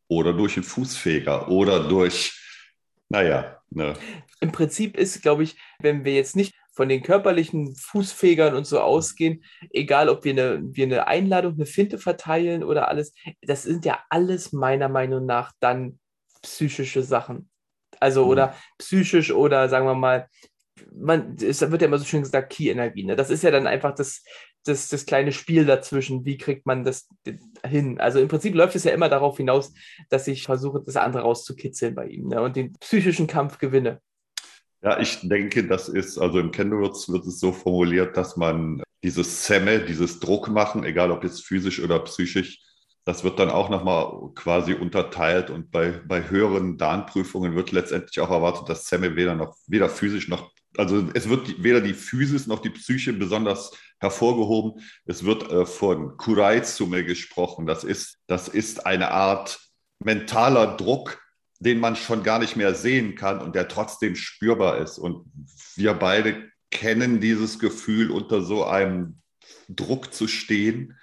Oder 0.07 0.33
durch 0.33 0.57
einen 0.57 0.63
Fußfeger 0.63 1.49
oder 1.49 1.81
durch, 1.81 2.46
naja. 3.09 3.61
Ne. 3.71 3.95
Im 4.41 4.53
Prinzip 4.53 4.97
ist, 4.97 5.23
glaube 5.23 5.43
ich, 5.43 5.57
wenn 5.81 6.05
wir 6.05 6.15
jetzt 6.15 6.37
nicht 6.37 6.55
von 6.73 6.89
den 6.89 7.03
körperlichen 7.03 7.75
Fußfegern 7.75 8.55
und 8.55 8.67
so 8.67 8.81
ausgehen, 8.81 9.43
egal 9.71 10.09
ob 10.09 10.25
wir 10.25 10.33
eine, 10.33 10.61
wir 10.63 10.85
eine 10.85 11.07
Einladung, 11.07 11.55
eine 11.55 11.67
Finte 11.67 11.99
verteilen 11.99 12.63
oder 12.63 12.89
alles, 12.89 13.15
das 13.43 13.63
sind 13.63 13.85
ja 13.85 13.99
alles 14.11 14.53
meiner 14.53 14.89
Meinung 14.89 15.25
nach 15.25 15.53
dann 15.59 15.99
psychische 16.43 17.03
Sachen. 17.03 17.49
Also 17.99 18.25
mhm. 18.25 18.31
oder 18.31 18.57
psychisch 18.79 19.33
oder 19.33 19.69
sagen 19.69 19.87
wir 19.87 19.95
mal, 19.95 20.29
man, 20.93 21.37
es 21.41 21.61
wird 21.63 21.81
ja 21.81 21.89
immer 21.89 21.99
so 21.99 22.05
schön 22.05 22.23
gesagt, 22.23 22.53
Key-Energie. 22.53 23.05
Ne? 23.05 23.17
Das 23.17 23.31
ist 23.31 23.43
ja 23.43 23.51
dann 23.51 23.67
einfach 23.67 23.95
das, 23.95 24.23
das, 24.69 24.89
das 24.89 25.07
kleine 25.07 25.33
Spiel 25.33 25.65
dazwischen. 25.65 26.25
Wie 26.25 26.37
kriegt 26.37 26.67
man 26.67 26.85
das 26.85 27.09
hin? 27.67 28.01
Also 28.01 28.21
im 28.21 28.29
Prinzip 28.29 28.55
läuft 28.55 28.77
es 28.77 28.85
ja 28.85 28.93
immer 28.93 29.09
darauf 29.09 29.37
hinaus, 29.37 29.73
dass 30.09 30.29
ich 30.29 30.45
versuche, 30.45 30.83
das 30.85 30.97
andere 30.97 31.23
rauszukitzeln 31.23 31.95
bei 31.95 32.07
ihm 32.07 32.29
ne? 32.29 32.43
und 32.43 32.57
den 32.57 32.73
psychischen 32.75 33.27
Kampf 33.27 33.59
gewinne. 33.59 34.01
Ja, 34.83 35.01
ich 35.01 35.19
denke, 35.23 35.67
das 35.67 35.89
ist, 35.89 36.19
also 36.19 36.39
im 36.39 36.51
Kendo 36.51 36.81
wird, 36.81 36.95
es 36.95 37.41
so 37.41 37.53
formuliert, 37.53 38.17
dass 38.17 38.37
man 38.37 38.83
dieses 39.03 39.47
Semme, 39.47 39.81
dieses 39.81 40.21
Druck 40.21 40.49
machen, 40.49 40.85
egal 40.85 41.11
ob 41.11 41.25
jetzt 41.25 41.45
physisch 41.45 41.83
oder 41.83 41.99
psychisch, 42.01 42.63
das 43.05 43.23
wird 43.23 43.39
dann 43.39 43.51
auch 43.51 43.69
nochmal 43.69 44.33
quasi 44.35 44.75
unterteilt 44.75 45.49
und 45.51 45.71
bei, 45.71 45.93
bei 46.07 46.29
höheren 46.29 46.77
Dan-Prüfungen 46.77 47.55
wird 47.55 47.71
letztendlich 47.71 48.21
auch 48.21 48.31
erwartet, 48.31 48.69
dass 48.69 48.87
Semme 48.87 49.15
weder 49.15 49.37
noch 49.37 49.57
weder 49.69 49.89
physisch 49.89 50.29
noch, 50.29 50.51
also 50.79 51.09
es 51.15 51.29
wird 51.29 51.63
weder 51.63 51.81
die 51.81 51.95
Physis 51.95 52.47
noch 52.47 52.61
die 52.61 52.71
Psyche 52.71 53.13
besonders 53.13 53.73
hervorgehoben. 53.99 54.83
Es 55.05 55.25
wird 55.25 55.51
äh, 55.51 55.67
von 55.67 56.17
Kurai-Summe 56.17 57.05
gesprochen. 57.05 57.67
Das 57.67 57.85
ist, 57.85 58.19
das 58.27 58.49
ist 58.49 58.87
eine 58.87 59.11
Art 59.11 59.59
mentaler 59.99 60.77
Druck, 60.77 61.19
den 61.59 61.81
man 61.81 61.97
schon 61.97 62.23
gar 62.23 62.39
nicht 62.39 62.57
mehr 62.57 62.75
sehen 62.75 63.15
kann 63.15 63.41
und 63.41 63.55
der 63.55 63.69
trotzdem 63.69 64.15
spürbar 64.15 64.79
ist. 64.79 64.99
Und 64.99 65.25
wir 65.75 65.95
beide 65.95 66.51
kennen 66.71 67.21
dieses 67.21 67.59
Gefühl, 67.59 68.11
unter 68.11 68.43
so 68.43 68.65
einem 68.65 69.21
Druck 69.69 70.13
zu 70.13 70.29
stehen. 70.29 70.99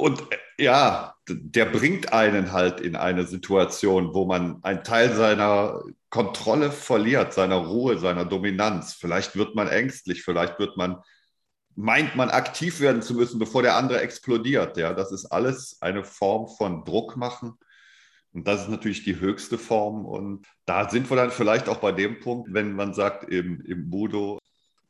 Und 0.00 0.20
äh, 0.32 0.64
ja, 0.64 1.14
der 1.28 1.66
bringt 1.66 2.12
einen 2.12 2.52
halt 2.52 2.80
in 2.80 2.96
eine 2.96 3.24
Situation, 3.26 4.14
wo 4.14 4.26
man 4.26 4.62
einen 4.62 4.84
Teil 4.84 5.14
seiner 5.14 5.82
Kontrolle 6.10 6.70
verliert, 6.72 7.32
seiner 7.32 7.56
Ruhe, 7.56 7.98
seiner 7.98 8.24
Dominanz. 8.24 8.94
Vielleicht 8.94 9.36
wird 9.36 9.54
man 9.54 9.68
ängstlich, 9.68 10.22
vielleicht 10.22 10.58
wird 10.58 10.76
man, 10.76 10.96
meint 11.76 12.16
man 12.16 12.30
aktiv 12.30 12.80
werden 12.80 13.02
zu 13.02 13.14
müssen, 13.14 13.38
bevor 13.38 13.62
der 13.62 13.76
andere 13.76 14.00
explodiert. 14.00 14.76
Ja, 14.76 14.92
das 14.92 15.12
ist 15.12 15.26
alles 15.26 15.78
eine 15.80 16.04
Form 16.04 16.48
von 16.48 16.84
Druck 16.84 17.16
machen 17.16 17.58
und 18.32 18.46
das 18.46 18.62
ist 18.62 18.68
natürlich 18.68 19.02
die 19.04 19.18
höchste 19.18 19.58
Form. 19.58 20.04
Und 20.04 20.46
da 20.64 20.88
sind 20.88 21.10
wir 21.10 21.16
dann 21.16 21.30
vielleicht 21.30 21.68
auch 21.68 21.78
bei 21.78 21.92
dem 21.92 22.20
Punkt, 22.20 22.52
wenn 22.52 22.72
man 22.72 22.94
sagt 22.94 23.28
im, 23.30 23.60
im 23.62 23.90
Budo, 23.90 24.38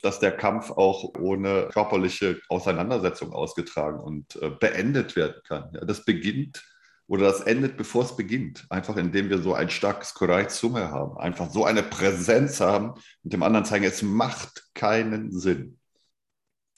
dass 0.02 0.20
der 0.20 0.32
Kampf 0.32 0.70
auch 0.70 1.12
ohne 1.18 1.68
körperliche 1.72 2.40
Auseinandersetzung 2.48 3.32
ausgetragen 3.32 4.00
und 4.00 4.36
äh, 4.36 4.50
beendet 4.50 5.16
werden 5.16 5.40
kann. 5.46 5.70
Ja, 5.72 5.84
das 5.84 6.04
beginnt 6.04 6.64
oder 7.06 7.24
das 7.24 7.40
endet, 7.40 7.76
bevor 7.76 8.04
es 8.04 8.16
beginnt. 8.16 8.66
Einfach 8.70 8.96
indem 8.96 9.30
wir 9.30 9.38
so 9.38 9.54
ein 9.54 9.70
starkes 9.70 10.14
Kurai-Summe 10.14 10.90
haben, 10.90 11.18
einfach 11.18 11.50
so 11.50 11.64
eine 11.64 11.82
Präsenz 11.82 12.60
haben 12.60 12.92
und 13.22 13.32
dem 13.32 13.42
anderen 13.42 13.64
zeigen, 13.64 13.84
es 13.84 14.02
macht 14.02 14.64
keinen 14.74 15.32
Sinn. 15.32 15.78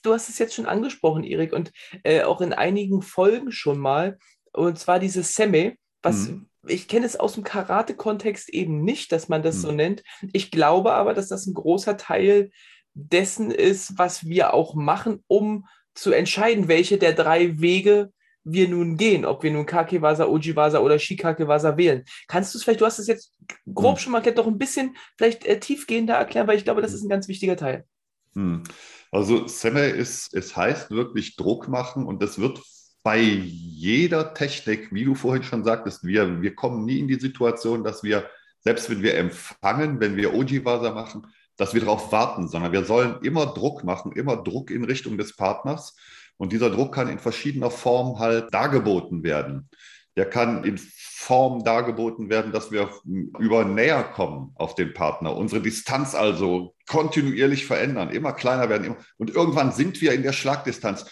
Du 0.01 0.11
hast 0.11 0.29
es 0.29 0.37
jetzt 0.37 0.55
schon 0.55 0.65
angesprochen, 0.65 1.23
Erik, 1.23 1.53
und 1.53 1.71
äh, 2.03 2.23
auch 2.23 2.41
in 2.41 2.51
einigen 2.51 3.01
Folgen 3.01 3.51
schon 3.51 3.77
mal. 3.77 4.17
Und 4.51 4.77
zwar 4.77 4.99
dieses 4.99 5.33
Semme, 5.33 5.75
was 6.01 6.29
mhm 6.29 6.47
ich 6.67 6.87
kenne 6.87 7.05
es 7.05 7.19
aus 7.19 7.33
dem 7.33 7.43
Karate-Kontext 7.43 8.49
eben 8.49 8.83
nicht, 8.83 9.11
dass 9.11 9.29
man 9.29 9.43
das 9.43 9.55
hm. 9.55 9.61
so 9.61 9.71
nennt. 9.71 10.03
Ich 10.31 10.51
glaube 10.51 10.93
aber, 10.93 11.13
dass 11.13 11.27
das 11.27 11.45
ein 11.45 11.53
großer 11.53 11.97
Teil 11.97 12.51
dessen 12.93 13.51
ist, 13.51 13.97
was 13.97 14.25
wir 14.25 14.53
auch 14.53 14.75
machen, 14.75 15.23
um 15.27 15.67
zu 15.93 16.11
entscheiden, 16.11 16.67
welche 16.67 16.97
der 16.97 17.13
drei 17.13 17.59
Wege 17.59 18.11
wir 18.43 18.67
nun 18.67 18.97
gehen, 18.97 19.25
ob 19.25 19.43
wir 19.43 19.51
nun 19.51 19.65
Kakewasa, 19.65 20.25
Ojiwasa 20.25 20.79
oder 20.79 20.99
Shikakewasa 20.99 21.77
wählen. 21.77 22.03
Kannst 22.27 22.53
du 22.53 22.57
es 22.57 22.63
vielleicht, 22.63 22.81
du 22.81 22.85
hast 22.85 22.99
es 22.99 23.07
jetzt 23.07 23.33
grob 23.73 23.97
hm. 23.97 24.01
schon 24.01 24.11
mal 24.11 24.21
doch 24.21 24.47
ein 24.47 24.57
bisschen 24.57 24.95
vielleicht 25.17 25.45
äh, 25.45 25.59
tiefgehender 25.59 26.15
erklären, 26.15 26.47
weil 26.47 26.57
ich 26.57 26.65
glaube, 26.65 26.81
das 26.81 26.91
hm. 26.91 26.97
ist 26.97 27.03
ein 27.03 27.09
ganz 27.09 27.27
wichtiger 27.27 27.55
Teil. 27.55 27.85
Hm. 28.33 28.63
Also 29.11 29.47
Semme 29.47 29.85
ist, 29.87 30.33
es 30.33 30.55
heißt 30.55 30.91
wirklich 30.91 31.35
Druck 31.35 31.67
machen 31.67 32.05
und 32.05 32.21
das 32.21 32.39
wird 32.39 32.61
bei 33.03 33.19
jeder 33.19 34.33
Technik, 34.33 34.93
wie 34.93 35.05
du 35.05 35.13
vorhin 35.13 35.43
schon 35.43 35.63
sagtest, 35.63 36.03
wir, 36.03 36.41
wir 36.41 36.55
kommen 36.55 36.85
nie 36.85 36.99
in 36.99 37.07
die 37.07 37.19
Situation, 37.19 37.83
dass 37.83 38.03
wir, 38.03 38.29
selbst 38.61 38.89
wenn 38.89 39.03
wir 39.03 39.15
empfangen, 39.15 39.99
wenn 39.99 40.15
wir 40.15 40.33
Ojiwasa 40.33 40.91
machen, 40.91 41.27
dass 41.57 41.73
wir 41.73 41.81
darauf 41.81 42.11
warten, 42.11 42.47
sondern 42.47 42.71
wir 42.71 42.83
sollen 42.83 43.19
immer 43.21 43.45
Druck 43.45 43.83
machen, 43.83 44.11
immer 44.13 44.37
Druck 44.37 44.71
in 44.71 44.83
Richtung 44.83 45.17
des 45.17 45.35
Partners. 45.35 45.95
Und 46.37 46.51
dieser 46.51 46.69
Druck 46.69 46.95
kann 46.95 47.09
in 47.09 47.19
verschiedener 47.19 47.69
Form 47.69 48.19
halt 48.19 48.53
dargeboten 48.53 49.23
werden. 49.23 49.69
Der 50.15 50.25
kann 50.25 50.63
in 50.63 50.77
Form 50.77 51.63
dargeboten 51.63 52.29
werden, 52.29 52.51
dass 52.51 52.71
wir 52.71 52.89
über 53.05 53.65
näher 53.65 54.03
kommen 54.03 54.51
auf 54.55 54.75
den 54.75 54.93
Partner, 54.93 55.35
unsere 55.35 55.61
Distanz 55.61 56.15
also 56.15 56.75
kontinuierlich 56.87 57.65
verändern, 57.65 58.09
immer 58.09 58.33
kleiner 58.33 58.69
werden. 58.69 58.95
Und 59.17 59.29
irgendwann 59.33 59.71
sind 59.71 60.01
wir 60.01 60.13
in 60.13 60.21
der 60.21 60.33
Schlagdistanz. 60.33 61.05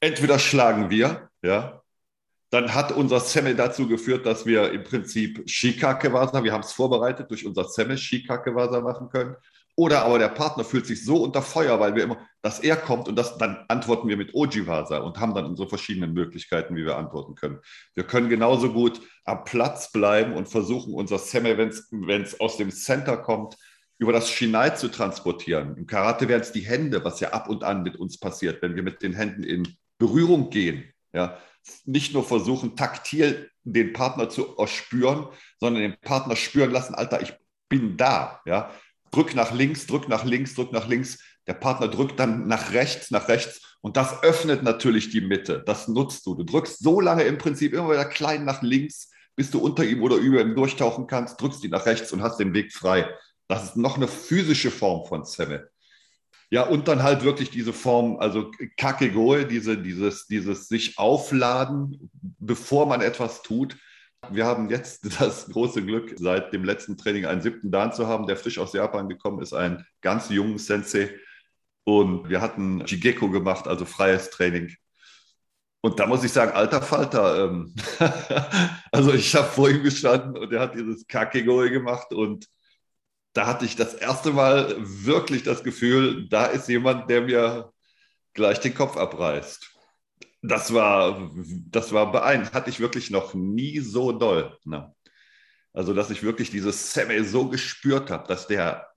Entweder 0.00 0.38
schlagen 0.38 0.90
wir 0.90 1.30
ja, 1.42 1.82
dann 2.50 2.74
hat 2.74 2.92
unser 2.92 3.20
Semmel 3.20 3.56
dazu 3.56 3.88
geführt, 3.88 4.26
dass 4.26 4.46
wir 4.46 4.70
im 4.72 4.84
Prinzip 4.84 5.42
Shikake-Wasa, 5.44 6.44
wir 6.44 6.52
haben 6.52 6.62
es 6.62 6.72
vorbereitet, 6.72 7.30
durch 7.30 7.44
unser 7.44 7.64
Semmel 7.64 7.98
Shikake-Wasa 7.98 8.80
machen 8.80 9.08
können. 9.08 9.34
Oder 9.76 10.04
aber 10.04 10.18
der 10.18 10.28
Partner 10.28 10.64
fühlt 10.64 10.86
sich 10.86 11.04
so 11.04 11.22
unter 11.22 11.42
Feuer, 11.42 11.80
weil 11.80 11.96
wir 11.96 12.04
immer, 12.04 12.18
dass 12.42 12.60
er 12.60 12.76
kommt 12.76 13.08
und 13.08 13.16
das, 13.16 13.38
dann 13.38 13.64
antworten 13.68 14.08
wir 14.08 14.16
mit 14.16 14.34
Ojiwasa 14.34 14.98
und 14.98 15.18
haben 15.18 15.34
dann 15.34 15.46
unsere 15.46 15.68
verschiedenen 15.68 16.12
Möglichkeiten, 16.12 16.76
wie 16.76 16.84
wir 16.84 16.96
antworten 16.96 17.34
können. 17.34 17.58
Wir 17.94 18.04
können 18.04 18.28
genauso 18.28 18.72
gut 18.72 19.00
am 19.24 19.44
Platz 19.44 19.90
bleiben 19.90 20.34
und 20.34 20.48
versuchen, 20.48 20.94
unser 20.94 21.18
Semmel, 21.18 21.58
wenn 21.58 22.22
es 22.22 22.40
aus 22.40 22.56
dem 22.56 22.70
Center 22.70 23.16
kommt, 23.16 23.56
über 23.98 24.12
das 24.12 24.30
Shinai 24.30 24.70
zu 24.70 24.88
transportieren. 24.88 25.76
Im 25.76 25.86
Karate 25.86 26.28
wären 26.28 26.40
es 26.40 26.52
die 26.52 26.60
Hände, 26.60 27.04
was 27.04 27.20
ja 27.20 27.30
ab 27.30 27.48
und 27.48 27.64
an 27.64 27.82
mit 27.82 27.96
uns 27.96 28.18
passiert, 28.18 28.62
wenn 28.62 28.76
wir 28.76 28.82
mit 28.82 29.02
den 29.02 29.14
Händen 29.14 29.42
in 29.42 29.76
Berührung 29.98 30.50
gehen 30.50 30.84
ja, 31.14 31.38
nicht 31.86 32.12
nur 32.12 32.24
versuchen, 32.24 32.76
taktil 32.76 33.50
den 33.62 33.94
Partner 33.94 34.28
zu 34.28 34.58
erspüren, 34.58 35.28
sondern 35.58 35.82
den 35.82 35.96
Partner 36.02 36.36
spüren 36.36 36.70
lassen, 36.70 36.94
Alter, 36.94 37.22
ich 37.22 37.32
bin 37.70 37.96
da. 37.96 38.42
Ja. 38.44 38.70
Drück 39.14 39.36
nach 39.36 39.52
links, 39.52 39.86
drück 39.86 40.08
nach 40.08 40.24
links, 40.24 40.54
drück 40.54 40.72
nach 40.72 40.88
links. 40.88 41.18
Der 41.46 41.54
Partner 41.54 41.86
drückt 41.86 42.18
dann 42.18 42.48
nach 42.48 42.72
rechts, 42.72 43.12
nach 43.12 43.28
rechts. 43.28 43.78
Und 43.80 43.96
das 43.96 44.24
öffnet 44.24 44.64
natürlich 44.64 45.10
die 45.10 45.20
Mitte. 45.20 45.62
Das 45.64 45.86
nutzt 45.86 46.26
du. 46.26 46.34
Du 46.34 46.42
drückst 46.42 46.82
so 46.82 47.00
lange 47.00 47.22
im 47.22 47.38
Prinzip 47.38 47.74
immer 47.74 47.92
wieder 47.92 48.06
klein 48.06 48.44
nach 48.44 48.62
links, 48.62 49.10
bis 49.36 49.52
du 49.52 49.60
unter 49.60 49.84
ihm 49.84 50.02
oder 50.02 50.16
über 50.16 50.40
ihm 50.40 50.56
durchtauchen 50.56 51.06
kannst, 51.06 51.40
drückst 51.40 51.62
ihn 51.62 51.70
nach 51.70 51.86
rechts 51.86 52.12
und 52.12 52.22
hast 52.22 52.38
den 52.40 52.54
Weg 52.54 52.72
frei. 52.72 53.08
Das 53.46 53.62
ist 53.64 53.76
noch 53.76 53.96
eine 53.96 54.08
physische 54.08 54.72
Form 54.72 55.06
von 55.06 55.24
Semme. 55.24 55.68
Ja, 56.50 56.62
und 56.62 56.88
dann 56.88 57.02
halt 57.02 57.22
wirklich 57.22 57.50
diese 57.50 57.72
Form, 57.72 58.16
also 58.18 58.50
Kakegoe, 58.76 59.44
diese, 59.44 59.78
dieses, 59.78 60.26
dieses 60.26 60.66
sich 60.66 60.98
aufladen, 60.98 62.10
bevor 62.38 62.86
man 62.86 63.00
etwas 63.00 63.42
tut. 63.42 63.76
Wir 64.30 64.46
haben 64.46 64.70
jetzt 64.70 65.04
das 65.20 65.46
große 65.46 65.84
Glück, 65.84 66.14
seit 66.16 66.52
dem 66.52 66.64
letzten 66.64 66.96
Training 66.96 67.26
einen 67.26 67.42
siebten 67.42 67.70
Dan 67.70 67.92
zu 67.92 68.06
haben, 68.06 68.26
der 68.26 68.36
frisch 68.36 68.58
aus 68.58 68.72
Japan 68.72 69.08
gekommen 69.08 69.42
ist, 69.42 69.52
ein 69.52 69.86
ganz 70.00 70.28
junger 70.30 70.58
Sensei. 70.58 71.10
Und 71.84 72.28
wir 72.28 72.40
hatten 72.40 72.84
Jigeko 72.86 73.28
gemacht, 73.30 73.68
also 73.68 73.84
freies 73.84 74.30
Training. 74.30 74.74
Und 75.82 76.00
da 76.00 76.06
muss 76.06 76.24
ich 76.24 76.32
sagen, 76.32 76.52
alter 76.52 76.80
Falter. 76.80 77.44
Ähm 77.44 77.74
also 78.90 79.12
ich 79.12 79.34
habe 79.34 79.48
vor 79.48 79.68
ihm 79.68 79.82
gestanden 79.82 80.36
und 80.36 80.50
er 80.52 80.60
hat 80.60 80.74
dieses 80.74 81.06
Kakegoe 81.06 81.70
gemacht 81.70 82.12
und 82.14 82.48
da 83.34 83.46
hatte 83.46 83.66
ich 83.66 83.76
das 83.76 83.94
erste 83.94 84.32
Mal 84.32 84.76
wirklich 84.78 85.42
das 85.42 85.62
Gefühl, 85.62 86.28
da 86.28 86.46
ist 86.46 86.68
jemand, 86.68 87.10
der 87.10 87.22
mir 87.22 87.72
gleich 88.32 88.60
den 88.60 88.74
Kopf 88.74 88.96
abreißt. 88.96 89.73
Das 90.46 90.74
war, 90.74 91.30
das 91.70 91.92
war 91.92 92.12
beeindruckend, 92.12 92.54
hatte 92.54 92.68
ich 92.68 92.78
wirklich 92.78 93.10
noch 93.10 93.32
nie 93.32 93.80
so 93.80 94.12
doll. 94.12 94.58
Ne? 94.64 94.94
Also, 95.72 95.94
dass 95.94 96.10
ich 96.10 96.22
wirklich 96.22 96.50
dieses 96.50 96.92
Semme 96.92 97.24
so 97.24 97.48
gespürt 97.48 98.10
habe, 98.10 98.28
dass 98.28 98.46
der, 98.46 98.88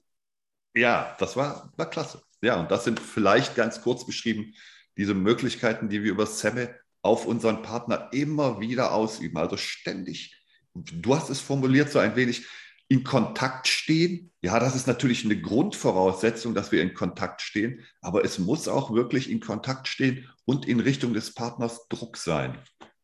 ja, 0.76 1.16
das 1.20 1.38
war, 1.38 1.72
war 1.78 1.90
klasse. 1.90 2.22
Ja, 2.42 2.60
und 2.60 2.70
das 2.70 2.84
sind 2.84 3.00
vielleicht 3.00 3.56
ganz 3.56 3.82
kurz 3.82 4.06
beschrieben 4.06 4.54
diese 4.98 5.14
Möglichkeiten, 5.14 5.90
die 5.90 6.04
wir 6.04 6.12
über 6.12 6.26
Semme 6.26 6.76
auf 7.02 7.26
unseren 7.26 7.62
Partner 7.62 8.10
immer 8.12 8.60
wieder 8.60 8.92
ausüben. 8.92 9.38
Also 9.38 9.56
ständig, 9.56 10.36
du 10.74 11.16
hast 11.16 11.30
es 11.30 11.40
formuliert 11.40 11.92
so 11.92 12.00
ein 12.00 12.16
wenig, 12.16 12.46
in 12.90 13.04
Kontakt 13.04 13.68
stehen. 13.68 14.32
Ja, 14.42 14.60
das 14.60 14.76
ist 14.76 14.88
natürlich 14.88 15.26
eine 15.26 15.40
Grundvoraussetzung, 15.40 16.54
dass 16.54 16.72
wir 16.72 16.82
in 16.82 16.94
Kontakt 16.94 17.42
stehen, 17.42 17.84
aber 18.02 18.24
es 18.24 18.40
muss 18.40 18.68
auch 18.68 18.94
wirklich 18.94 19.30
in 19.30 19.40
Kontakt 19.40 19.88
stehen 19.88 20.30
und 20.46 20.68
in 20.68 20.80
Richtung 20.80 21.14
des 21.14 21.34
Partners 21.34 21.88
Druck 21.90 22.18
sein, 22.18 22.58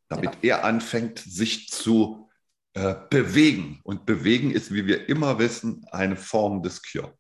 damit 0.08 0.32
ja. 0.42 0.58
er 0.58 0.64
anfängt, 0.64 1.20
sich 1.20 1.70
zu 1.70 2.30
äh, 2.74 2.96
bewegen. 3.10 3.82
Und 3.84 4.06
bewegen 4.06 4.52
ist, 4.52 4.74
wie 4.74 4.86
wir 4.86 5.10
immer 5.10 5.38
wissen, 5.40 5.86
eine 5.92 6.16
Form 6.16 6.64
des 6.64 6.82
Cure. 6.82 7.14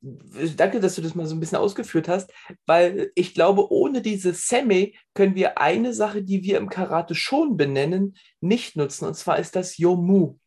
Danke, 0.00 0.78
dass 0.78 0.94
du 0.94 1.02
das 1.02 1.16
mal 1.16 1.26
so 1.26 1.34
ein 1.34 1.40
bisschen 1.40 1.58
ausgeführt 1.58 2.06
hast, 2.06 2.32
weil 2.66 3.10
ich 3.16 3.34
glaube, 3.34 3.72
ohne 3.72 4.00
diese 4.00 4.32
Semi 4.32 4.96
können 5.14 5.34
wir 5.34 5.58
eine 5.58 5.92
Sache, 5.92 6.22
die 6.22 6.44
wir 6.44 6.58
im 6.58 6.68
Karate 6.68 7.16
schon 7.16 7.56
benennen, 7.56 8.16
nicht 8.40 8.76
nutzen. 8.76 9.06
Und 9.06 9.14
zwar 9.14 9.40
ist 9.40 9.56
das 9.56 9.76
Yomu. 9.76 10.38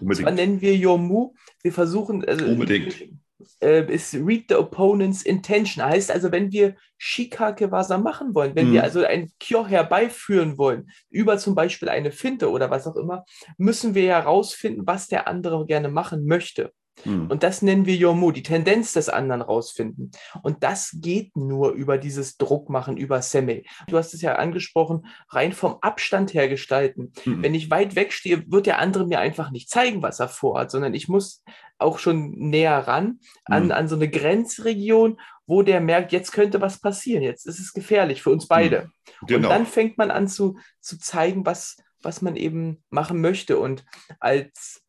Unbedingt. 0.00 0.26
zwar 0.26 0.32
nennen 0.32 0.60
wir 0.60 0.76
Yomu. 0.76 1.34
Wir 1.62 1.72
versuchen. 1.72 2.24
Also, 2.24 2.44
Unbedingt. 2.44 3.08
Äh, 3.60 3.92
ist 3.92 4.14
Read 4.14 4.46
the 4.48 4.54
Opponent's 4.54 5.22
Intention. 5.22 5.84
Heißt 5.84 6.10
also, 6.10 6.32
wenn 6.32 6.52
wir 6.52 6.76
Shikake-Wasa 6.98 7.98
machen 7.98 8.34
wollen, 8.34 8.54
wenn 8.54 8.68
mhm. 8.68 8.74
wir 8.74 8.82
also 8.84 9.04
ein 9.04 9.30
Kyo 9.40 9.66
herbeiführen 9.66 10.56
wollen, 10.56 10.90
über 11.10 11.36
zum 11.38 11.54
Beispiel 11.54 11.88
eine 11.88 12.12
Finte 12.12 12.50
oder 12.50 12.70
was 12.70 12.86
auch 12.86 12.96
immer, 12.96 13.24
müssen 13.58 13.94
wir 13.94 14.08
herausfinden, 14.08 14.86
was 14.86 15.08
der 15.08 15.28
andere 15.28 15.66
gerne 15.66 15.88
machen 15.88 16.26
möchte. 16.26 16.72
Hm. 17.02 17.28
Und 17.28 17.42
das 17.42 17.62
nennen 17.62 17.86
wir 17.86 17.96
Yomu, 17.96 18.30
die 18.30 18.42
Tendenz 18.42 18.92
des 18.92 19.08
anderen 19.08 19.42
rausfinden. 19.42 20.12
Und 20.42 20.62
das 20.62 20.96
geht 21.00 21.36
nur 21.36 21.72
über 21.72 21.98
dieses 21.98 22.36
Druckmachen, 22.36 22.96
über 22.96 23.20
Semi. 23.22 23.66
Du 23.88 23.96
hast 23.96 24.14
es 24.14 24.22
ja 24.22 24.36
angesprochen, 24.36 25.06
rein 25.28 25.52
vom 25.52 25.78
Abstand 25.80 26.34
her 26.34 26.48
gestalten. 26.48 27.12
Hm. 27.24 27.42
Wenn 27.42 27.54
ich 27.54 27.70
weit 27.70 27.96
weg 27.96 28.12
stehe, 28.12 28.50
wird 28.50 28.66
der 28.66 28.78
andere 28.78 29.06
mir 29.06 29.20
einfach 29.20 29.50
nicht 29.50 29.70
zeigen, 29.70 30.02
was 30.02 30.20
er 30.20 30.28
vorhat, 30.28 30.70
sondern 30.70 30.94
ich 30.94 31.08
muss 31.08 31.42
auch 31.78 31.98
schon 31.98 32.30
näher 32.30 32.78
ran 32.86 33.18
an, 33.44 33.64
hm. 33.64 33.72
an 33.72 33.88
so 33.88 33.96
eine 33.96 34.08
Grenzregion, 34.08 35.18
wo 35.46 35.62
der 35.62 35.80
merkt, 35.80 36.12
jetzt 36.12 36.32
könnte 36.32 36.60
was 36.60 36.80
passieren, 36.80 37.22
jetzt 37.22 37.46
ist 37.46 37.58
es 37.58 37.72
gefährlich 37.72 38.22
für 38.22 38.30
uns 38.30 38.46
beide. 38.46 38.82
Hm. 38.82 38.90
Genau. 39.26 39.48
Und 39.48 39.54
dann 39.54 39.66
fängt 39.66 39.98
man 39.98 40.10
an 40.10 40.28
zu, 40.28 40.58
zu 40.80 40.98
zeigen, 40.98 41.44
was, 41.44 41.76
was 42.02 42.22
man 42.22 42.36
eben 42.36 42.82
machen 42.90 43.20
möchte. 43.20 43.58
Und 43.58 43.84
als 44.20 44.83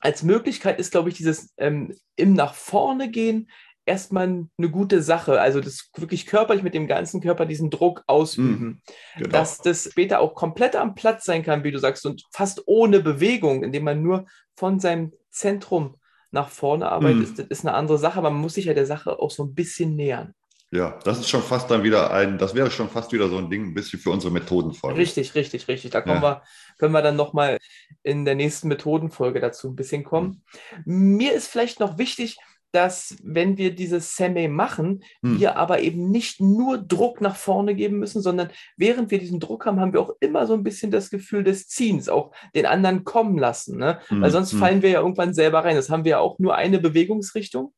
als 0.00 0.22
Möglichkeit 0.22 0.78
ist, 0.78 0.92
glaube 0.92 1.08
ich, 1.08 1.16
dieses 1.16 1.52
ähm, 1.56 1.94
im 2.16 2.34
nach 2.34 2.54
vorne 2.54 3.10
gehen 3.10 3.48
erstmal 3.86 4.46
eine 4.58 4.70
gute 4.70 5.00
Sache. 5.00 5.40
Also 5.40 5.60
das 5.60 5.90
wirklich 5.96 6.26
körperlich 6.26 6.62
mit 6.62 6.74
dem 6.74 6.88
ganzen 6.88 7.20
Körper 7.20 7.46
diesen 7.46 7.70
Druck 7.70 8.02
ausüben. 8.06 8.64
Mm, 8.64 8.82
genau. 9.18 9.30
Dass 9.30 9.58
das 9.58 9.88
später 9.90 10.20
auch 10.20 10.34
komplett 10.34 10.76
am 10.76 10.94
Platz 10.94 11.24
sein 11.24 11.42
kann, 11.42 11.64
wie 11.64 11.70
du 11.70 11.78
sagst, 11.78 12.04
und 12.04 12.24
fast 12.32 12.62
ohne 12.66 13.00
Bewegung, 13.00 13.62
indem 13.62 13.84
man 13.84 14.02
nur 14.02 14.26
von 14.56 14.80
seinem 14.80 15.12
Zentrum 15.30 15.96
nach 16.32 16.48
vorne 16.48 16.90
arbeitet, 16.90 17.20
mm. 17.20 17.22
ist, 17.22 17.38
ist 17.38 17.66
eine 17.66 17.74
andere 17.74 17.98
Sache, 17.98 18.18
aber 18.18 18.30
man 18.30 18.42
muss 18.42 18.54
sich 18.54 18.66
ja 18.66 18.74
der 18.74 18.86
Sache 18.86 19.18
auch 19.18 19.30
so 19.30 19.44
ein 19.44 19.54
bisschen 19.54 19.94
nähern. 19.94 20.34
Ja, 20.72 20.98
das 21.04 21.20
ist 21.20 21.28
schon 21.28 21.42
fast 21.42 21.70
dann 21.70 21.84
wieder 21.84 22.10
ein, 22.12 22.38
das 22.38 22.54
wäre 22.54 22.70
schon 22.70 22.88
fast 22.88 23.12
wieder 23.12 23.28
so 23.28 23.38
ein 23.38 23.48
Ding, 23.48 23.66
ein 23.66 23.74
bisschen 23.74 24.00
für 24.00 24.10
unsere 24.10 24.32
Methodenfolge. 24.32 24.98
Richtig, 24.98 25.34
richtig, 25.36 25.68
richtig. 25.68 25.92
Da 25.92 26.00
kommen 26.00 26.22
ja. 26.22 26.22
wir, 26.22 26.42
können 26.78 26.92
wir 26.92 27.02
dann 27.02 27.14
nochmal 27.14 27.58
in 28.02 28.24
der 28.24 28.34
nächsten 28.34 28.66
Methodenfolge 28.66 29.40
dazu 29.40 29.68
ein 29.68 29.76
bisschen 29.76 30.02
kommen. 30.02 30.42
Mhm. 30.84 31.16
Mir 31.16 31.34
ist 31.34 31.48
vielleicht 31.48 31.78
noch 31.78 31.98
wichtig, 31.98 32.36
dass 32.72 33.16
wenn 33.22 33.56
wir 33.56 33.76
dieses 33.76 34.16
Semi 34.16 34.48
machen, 34.48 35.04
mhm. 35.22 35.38
wir 35.38 35.56
aber 35.56 35.80
eben 35.80 36.10
nicht 36.10 36.40
nur 36.40 36.78
Druck 36.78 37.20
nach 37.20 37.36
vorne 37.36 37.76
geben 37.76 38.00
müssen, 38.00 38.20
sondern 38.20 38.50
während 38.76 39.12
wir 39.12 39.20
diesen 39.20 39.38
Druck 39.38 39.66
haben, 39.66 39.78
haben 39.78 39.92
wir 39.92 40.00
auch 40.00 40.14
immer 40.18 40.48
so 40.48 40.54
ein 40.54 40.64
bisschen 40.64 40.90
das 40.90 41.10
Gefühl 41.10 41.44
des 41.44 41.68
Ziehens, 41.68 42.08
auch 42.08 42.32
den 42.56 42.66
anderen 42.66 43.04
kommen 43.04 43.38
lassen. 43.38 43.78
Ne? 43.78 44.00
Mhm. 44.10 44.20
Weil 44.20 44.30
sonst 44.32 44.52
mhm. 44.52 44.58
fallen 44.58 44.82
wir 44.82 44.90
ja 44.90 45.00
irgendwann 45.00 45.32
selber 45.32 45.64
rein. 45.64 45.76
Das 45.76 45.90
haben 45.90 46.04
wir 46.04 46.10
ja 46.10 46.18
auch 46.18 46.40
nur 46.40 46.56
eine 46.56 46.80
Bewegungsrichtung. 46.80 47.72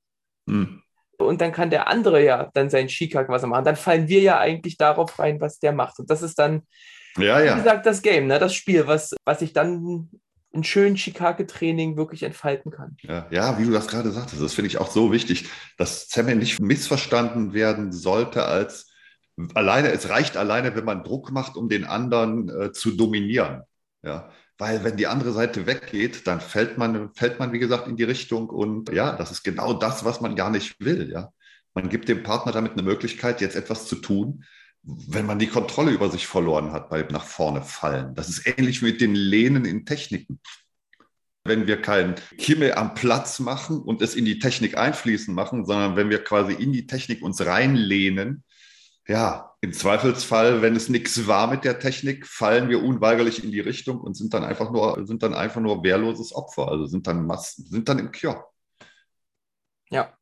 Mhm 0.47 0.83
und 1.19 1.41
dann 1.41 1.53
kann 1.53 1.71
der 1.71 1.89
andere 1.89 2.25
ja 2.25 2.51
dann 2.55 2.71
sein 2.71 2.89
Skikack 2.89 3.29
was 3.29 3.43
machen. 3.43 3.65
Dann 3.65 3.77
fallen 3.77 4.09
wir 4.09 4.21
ja 4.21 4.39
eigentlich 4.39 4.77
darauf 4.77 5.19
rein, 5.19 5.41
was 5.41 5.59
der 5.59 5.73
macht. 5.73 5.99
Und 5.99 6.11
das 6.11 6.23
ist 6.23 6.39
dann, 6.39 6.63
ja, 7.17 7.41
ja. 7.41 7.53
wie 7.53 7.59
gesagt, 7.59 7.87
das 7.87 8.03
Game, 8.03 8.27
ne? 8.27 8.39
das 8.39 8.55
Spiel, 8.55 8.87
was, 8.87 9.15
was 9.25 9.43
ich 9.43 9.53
dann 9.53 10.09
ein 10.55 10.65
schönes 10.65 11.01
Shikake-Training 11.01 11.97
wirklich 11.97 12.23
entfalten 12.23 12.71
kann. 12.71 12.97
Ja, 13.03 13.27
ja, 13.31 13.59
wie 13.59 13.65
du 13.65 13.73
das 13.73 13.89
gerade 13.89 14.11
sagtest, 14.11 14.41
das 14.41 14.55
finde 14.55 14.69
ich 14.69 14.79
auch 14.79 14.91
so 14.91 15.13
wichtig, 15.13 15.49
dass 15.77 16.09
Zemen 16.09 16.39
nicht 16.39 16.61
missverstanden 16.61 17.53
werden 17.53 17.93
sollte 17.93 18.45
als 18.45 18.91
alleine, 19.55 19.91
es 19.93 20.09
reicht 20.09 20.37
alleine, 20.37 20.75
wenn 20.75 20.85
man 20.85 21.05
Druck 21.05 21.31
macht, 21.31 21.57
um 21.57 21.69
den 21.69 21.85
anderen 21.85 22.49
äh, 22.49 22.73
zu 22.73 22.93
dominieren. 22.93 23.63
Ja, 24.03 24.31
weil 24.59 24.83
wenn 24.83 24.97
die 24.97 25.07
andere 25.07 25.33
Seite 25.33 25.67
weggeht, 25.67 26.27
dann 26.27 26.41
fällt 26.41 26.79
man, 26.79 27.15
fällt 27.15 27.39
man, 27.39 27.53
wie 27.53 27.61
gesagt, 27.61 27.87
in 27.87 27.97
die 27.97 28.05
Richtung 28.05 28.51
und 28.51 28.93
ja, 28.93 29.17
das 29.17 29.31
ist 29.31 29.45
genau 29.45 29.73
das, 29.73 30.05
was 30.05 30.21
man 30.21 30.35
gar 30.35 30.51
nicht 30.51 30.81
will. 30.81 31.11
Ja, 31.11 31.33
man 31.75 31.89
gibt 31.89 32.09
dem 32.09 32.25
Partner 32.25 32.53
damit 32.53 32.73
eine 32.73 32.83
Möglichkeit, 32.83 33.41
jetzt 33.41 33.55
etwas 33.55 33.87
zu 33.87 33.97
tun, 33.97 34.45
wenn 34.83 35.27
man 35.27 35.39
die 35.39 35.47
Kontrolle 35.47 35.93
über 35.93 36.11
sich 36.11 36.27
verloren 36.27 36.73
hat 36.73 36.91
beim 36.91 37.07
nach 37.09 37.25
vorne 37.25 37.63
fallen. 37.63 38.15
Das 38.15 38.29
ist 38.29 38.47
ähnlich 38.47 38.83
mit 38.83 39.01
den 39.01 39.15
Lehnen 39.15 39.65
in 39.65 39.87
Techniken. 39.87 40.41
Wenn 41.45 41.67
wir 41.67 41.81
kein 41.81 42.17
Kimme 42.37 42.77
am 42.77 42.95
Platz 42.95 43.39
machen 43.39 43.81
und 43.81 44.03
es 44.03 44.17
in 44.17 44.25
die 44.25 44.41
Technik 44.41 44.77
einfließen 44.77 45.35
machen, 45.35 45.67
sondern 45.67 45.97
wenn 45.97 46.11
wir 46.11 46.23
quasi 46.25 46.53
in 46.53 46.73
die 46.73 46.87
Technik 46.87 47.23
uns 47.23 47.45
reinlehnen, 47.45 48.45
ja, 49.09 49.55
im 49.61 49.73
Zweifelsfall, 49.73 50.63
wenn 50.63 50.77
es 50.77 50.89
nichts 50.89 51.27
war 51.27 51.51
mit 51.51 51.65
der 51.65 51.79
Technik, 51.79 52.27
fallen 52.27 52.69
wir 52.69 52.83
unweigerlich 52.83 53.43
in 53.43 53.51
die 53.51 53.61
Richtung 53.61 54.01
und 54.01 54.15
sind 54.15 54.35
dann 54.35 54.45
einfach 54.45 54.71
nur, 54.71 55.05
sind 55.07 55.23
dann 55.23 55.35
einfach 55.35 55.61
nur 55.61 55.83
wehrloses 55.83 56.35
Opfer, 56.35 56.69
also 56.69 56.87
sind 56.87 57.07
dann 57.07 57.27
Massen, 57.27 57.65
sind 57.67 57.89
dann 57.89 57.99
im 57.99 58.13
Kür. 58.13 58.45
Ja, 59.91 60.17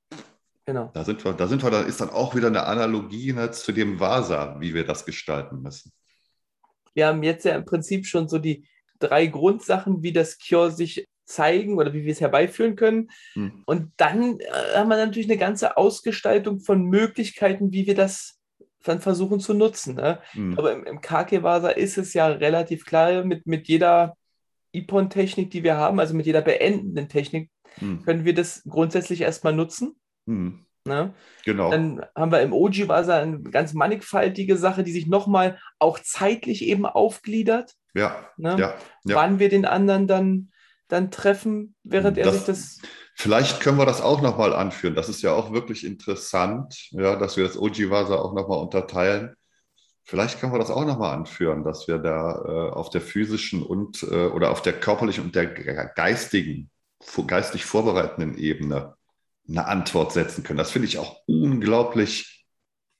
genau. 0.64 0.90
Da 0.94 1.04
sind 1.04 1.22
wir, 1.24 1.32
da 1.32 1.48
sind 1.48 1.62
wir, 1.64 1.70
da 1.70 1.82
ist 1.82 2.00
dann 2.00 2.10
auch 2.10 2.34
wieder 2.36 2.46
eine 2.46 2.64
Analogie 2.64 3.32
ne, 3.32 3.50
zu 3.50 3.72
dem 3.72 3.98
Vasa, 3.98 4.56
wie 4.60 4.72
wir 4.72 4.86
das 4.86 5.04
gestalten 5.04 5.60
müssen. 5.60 5.92
Wir 6.94 7.08
haben 7.08 7.22
jetzt 7.24 7.44
ja 7.44 7.56
im 7.56 7.64
Prinzip 7.64 8.06
schon 8.06 8.28
so 8.28 8.38
die 8.38 8.68
drei 9.00 9.26
Grundsachen, 9.26 10.02
wie 10.02 10.12
das 10.12 10.38
Cure 10.38 10.70
sich 10.70 11.04
zeigen 11.26 11.76
oder 11.76 11.92
wie 11.92 12.04
wir 12.04 12.12
es 12.12 12.20
herbeiführen 12.20 12.76
können. 12.76 13.10
Hm. 13.34 13.64
Und 13.66 13.92
dann 13.96 14.38
äh, 14.38 14.76
haben 14.76 14.88
wir 14.88 14.96
natürlich 14.96 15.28
eine 15.28 15.38
ganze 15.38 15.76
Ausgestaltung 15.76 16.60
von 16.60 16.84
Möglichkeiten, 16.84 17.72
wie 17.72 17.86
wir 17.86 17.96
das 17.96 18.35
dann 18.86 19.00
versuchen 19.00 19.40
zu 19.40 19.54
nutzen. 19.54 19.96
Ne? 19.96 20.20
Mhm. 20.34 20.58
Aber 20.58 20.72
im, 20.72 20.84
im 20.84 21.00
Kake-Wasa 21.00 21.68
ist 21.70 21.98
es 21.98 22.14
ja 22.14 22.26
relativ 22.26 22.84
klar, 22.84 23.24
mit, 23.24 23.46
mit 23.46 23.68
jeder 23.68 24.16
Ipon-Technik, 24.72 25.50
die 25.50 25.62
wir 25.62 25.76
haben, 25.76 25.98
also 26.00 26.14
mit 26.14 26.26
jeder 26.26 26.42
beendenden 26.42 27.08
Technik, 27.08 27.50
mhm. 27.80 28.02
können 28.02 28.24
wir 28.24 28.34
das 28.34 28.62
grundsätzlich 28.68 29.20
erstmal 29.22 29.52
nutzen. 29.52 29.96
Mhm. 30.26 30.66
Ne? 30.84 31.14
Genau. 31.44 31.70
Dann 31.70 32.04
haben 32.14 32.30
wir 32.30 32.40
im 32.42 32.52
Oji-Wasa 32.52 33.18
eine 33.18 33.40
ganz 33.40 33.74
mannigfaltige 33.74 34.56
Sache, 34.56 34.84
die 34.84 34.92
sich 34.92 35.06
nochmal 35.08 35.58
auch 35.78 35.98
zeitlich 35.98 36.62
eben 36.62 36.86
aufgliedert. 36.86 37.72
Ja. 37.94 38.28
Ne? 38.36 38.56
ja, 38.58 38.74
ja. 39.04 39.16
Wann 39.16 39.38
wir 39.38 39.48
den 39.48 39.64
anderen 39.64 40.06
dann, 40.06 40.52
dann 40.88 41.10
treffen, 41.10 41.74
während 41.82 42.18
das, 42.18 42.26
er 42.26 42.32
sich 42.32 42.44
das 42.44 42.80
Vielleicht 43.18 43.60
können 43.60 43.78
wir 43.78 43.86
das 43.86 44.02
auch 44.02 44.20
nochmal 44.20 44.52
anführen. 44.52 44.94
Das 44.94 45.08
ist 45.08 45.22
ja 45.22 45.32
auch 45.32 45.50
wirklich 45.50 45.86
interessant, 45.86 46.90
ja, 46.90 47.16
dass 47.16 47.38
wir 47.38 47.44
das 47.44 47.58
Ojiwasa 47.58 48.14
auch 48.14 48.34
nochmal 48.34 48.58
unterteilen. 48.58 49.34
Vielleicht 50.04 50.38
können 50.38 50.52
wir 50.52 50.58
das 50.58 50.70
auch 50.70 50.84
nochmal 50.84 51.14
anführen, 51.14 51.64
dass 51.64 51.88
wir 51.88 51.96
da 51.96 52.44
äh, 52.44 52.72
auf 52.72 52.90
der 52.90 53.00
physischen 53.00 53.62
und 53.62 54.02
äh, 54.02 54.26
oder 54.26 54.50
auf 54.50 54.60
der 54.60 54.74
körperlichen 54.74 55.24
und 55.24 55.34
der 55.34 55.46
geistigen, 55.46 56.70
geistig 57.26 57.64
vorbereitenden 57.64 58.36
Ebene 58.36 58.96
eine 59.48 59.64
Antwort 59.64 60.12
setzen 60.12 60.44
können. 60.44 60.58
Das 60.58 60.70
finde 60.70 60.86
ich 60.86 60.98
auch 60.98 61.22
unglaublich 61.26 62.46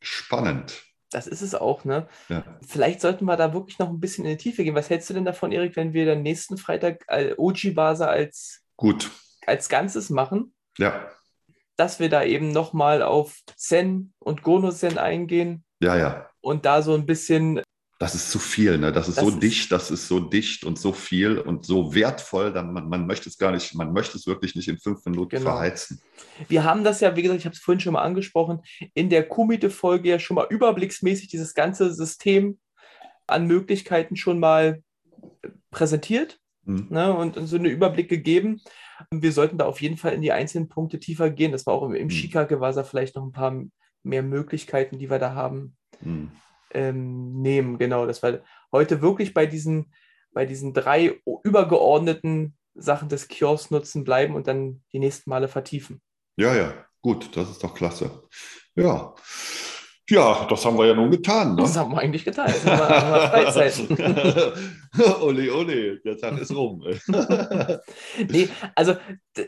spannend. 0.00 0.83
Das 1.11 1.26
ist 1.26 1.42
es 1.42 1.55
auch, 1.55 1.85
ne? 1.85 2.09
Ja. 2.31 2.42
Vielleicht 2.66 3.02
sollten 3.02 3.26
wir 3.26 3.37
da 3.37 3.52
wirklich 3.52 3.79
noch 3.79 3.90
ein 3.90 4.00
bisschen 4.00 4.24
in 4.24 4.31
die 4.31 4.42
Tiefe 4.42 4.64
gehen. 4.64 4.74
Was 4.74 4.88
hältst 4.88 5.11
du 5.11 5.14
denn 5.14 5.26
davon, 5.26 5.52
Erik, 5.52 5.76
wenn 5.76 5.92
wir 5.92 6.07
dann 6.07 6.22
nächsten 6.22 6.57
Freitag 6.57 7.05
äh, 7.09 7.35
Oji-Basa 7.37 8.07
als 8.07 8.62
Gut 8.79 9.11
als 9.46 9.68
Ganzes 9.68 10.11
machen. 10.11 10.54
Ja. 10.78 11.09
Dass 11.76 12.00
wir 12.00 12.09
da 12.09 12.24
eben 12.24 12.52
nochmal 12.52 13.02
auf 13.02 13.40
Zen 13.56 14.12
und 14.18 14.42
Gono-Zen 14.42 14.98
eingehen. 14.98 15.64
Ja, 15.80 15.96
ja. 15.96 16.30
Und 16.40 16.64
da 16.64 16.82
so 16.82 16.94
ein 16.94 17.06
bisschen. 17.06 17.62
Das 17.98 18.14
ist 18.14 18.30
zu 18.30 18.38
viel, 18.38 18.76
ne? 18.76 18.92
Das 18.92 19.09
ist 19.09 19.16
das 19.16 19.24
so 19.24 19.30
ist 19.30 19.42
dicht, 19.42 19.72
das 19.72 19.90
ist 19.90 20.06
so 20.06 20.20
dicht 20.20 20.64
und 20.64 20.78
so 20.78 20.92
viel 20.92 21.38
und 21.38 21.64
so 21.64 21.94
wertvoll, 21.94 22.52
dann 22.52 22.74
man, 22.74 22.90
man 22.90 23.06
möchte 23.06 23.30
es 23.30 23.38
gar 23.38 23.52
nicht, 23.52 23.74
man 23.74 23.94
möchte 23.94 24.18
es 24.18 24.26
wirklich 24.26 24.54
nicht 24.54 24.68
in 24.68 24.78
fünf 24.78 25.02
Minuten 25.06 25.30
genau. 25.30 25.52
verheizen. 25.52 26.02
Wir 26.46 26.64
haben 26.64 26.85
das 26.85 27.00
ja, 27.00 27.16
wie 27.16 27.22
gesagt, 27.22 27.40
ich 27.40 27.46
habe 27.46 27.54
es 27.54 27.62
vorhin 27.62 27.80
schon 27.80 27.94
mal 27.94 28.02
angesprochen, 28.02 28.61
in 28.92 29.09
der 29.09 29.26
Kumite-Folge 29.26 30.11
ja 30.11 30.18
schon 30.18 30.35
mal 30.35 30.46
überblicksmäßig 30.50 31.28
dieses 31.28 31.54
ganze 31.54 31.94
System 31.94 32.59
an 33.26 33.46
Möglichkeiten 33.46 34.16
schon 34.16 34.38
mal 34.40 34.82
präsentiert 35.70 36.38
mhm. 36.66 36.87
ne, 36.90 37.16
und 37.16 37.37
so 37.48 37.57
einen 37.57 37.66
Überblick 37.66 38.09
gegeben. 38.09 38.61
Wir 39.11 39.33
sollten 39.33 39.59
da 39.59 39.66
auf 39.66 39.81
jeden 39.81 39.96
Fall 39.96 40.12
in 40.12 40.22
die 40.22 40.33
einzelnen 40.33 40.68
Punkte 40.68 41.00
tiefer 41.00 41.31
gehen. 41.31 41.52
Das 41.52 41.66
war 41.66 41.74
auch 41.74 41.85
im, 41.85 41.94
im 41.94 42.05
mhm. 42.05 42.11
Shikake-Wasa 42.11 42.85
vielleicht 42.85 43.16
noch 43.16 43.24
ein 43.24 43.33
paar 43.33 43.55
mehr 44.02 44.22
Möglichkeiten, 44.22 44.98
die 44.98 45.11
wir 45.11 45.18
da 45.18 45.35
haben. 45.35 45.76
Mhm. 46.00 46.31
ähm, 46.72 47.40
nehmen. 47.40 47.79
Genau, 47.79 48.07
dass 48.07 48.22
wir 48.22 48.42
heute 48.72 49.00
wirklich 49.00 49.35
bei 49.35 49.46
diesen, 49.46 49.92
bei 50.33 50.44
diesen 50.44 50.74
drei 50.74 51.20
übergeordneten 51.42 52.57
Sachen 52.74 53.09
des 53.09 53.29
Kiosks 53.29 53.70
nutzen 53.70 54.05
bleiben 54.05 54.35
und 54.35 54.46
dann 54.46 54.83
die 54.92 54.98
nächsten 54.98 55.31
Male 55.31 55.48
vertiefen. 55.48 56.02
Ja, 56.37 56.55
ja, 56.55 56.74
gut, 57.00 57.35
das 57.37 57.50
ist 57.50 57.64
doch 57.64 57.74
klasse. 57.74 58.24
Ja. 58.74 59.14
Ja, 60.09 60.47
das 60.49 60.64
haben 60.64 60.79
wir 60.79 60.87
ja 60.87 60.95
nun 60.95 61.11
getan. 61.11 61.57
Ne? 61.57 61.62
Das 61.62 61.77
haben 61.77 61.92
wir 61.92 61.99
eigentlich 61.99 62.25
getan. 62.25 62.49
Jetzt 62.49 62.64
haben 62.64 62.79
wir, 62.79 62.88
haben 62.88 63.99
wir 64.97 65.23
ole, 65.23 65.53
ole, 65.53 65.99
der 65.99 66.16
Tag 66.16 66.38
ist 66.38 66.55
rum. 66.55 66.85
nee, 68.29 68.49
also 68.77 68.97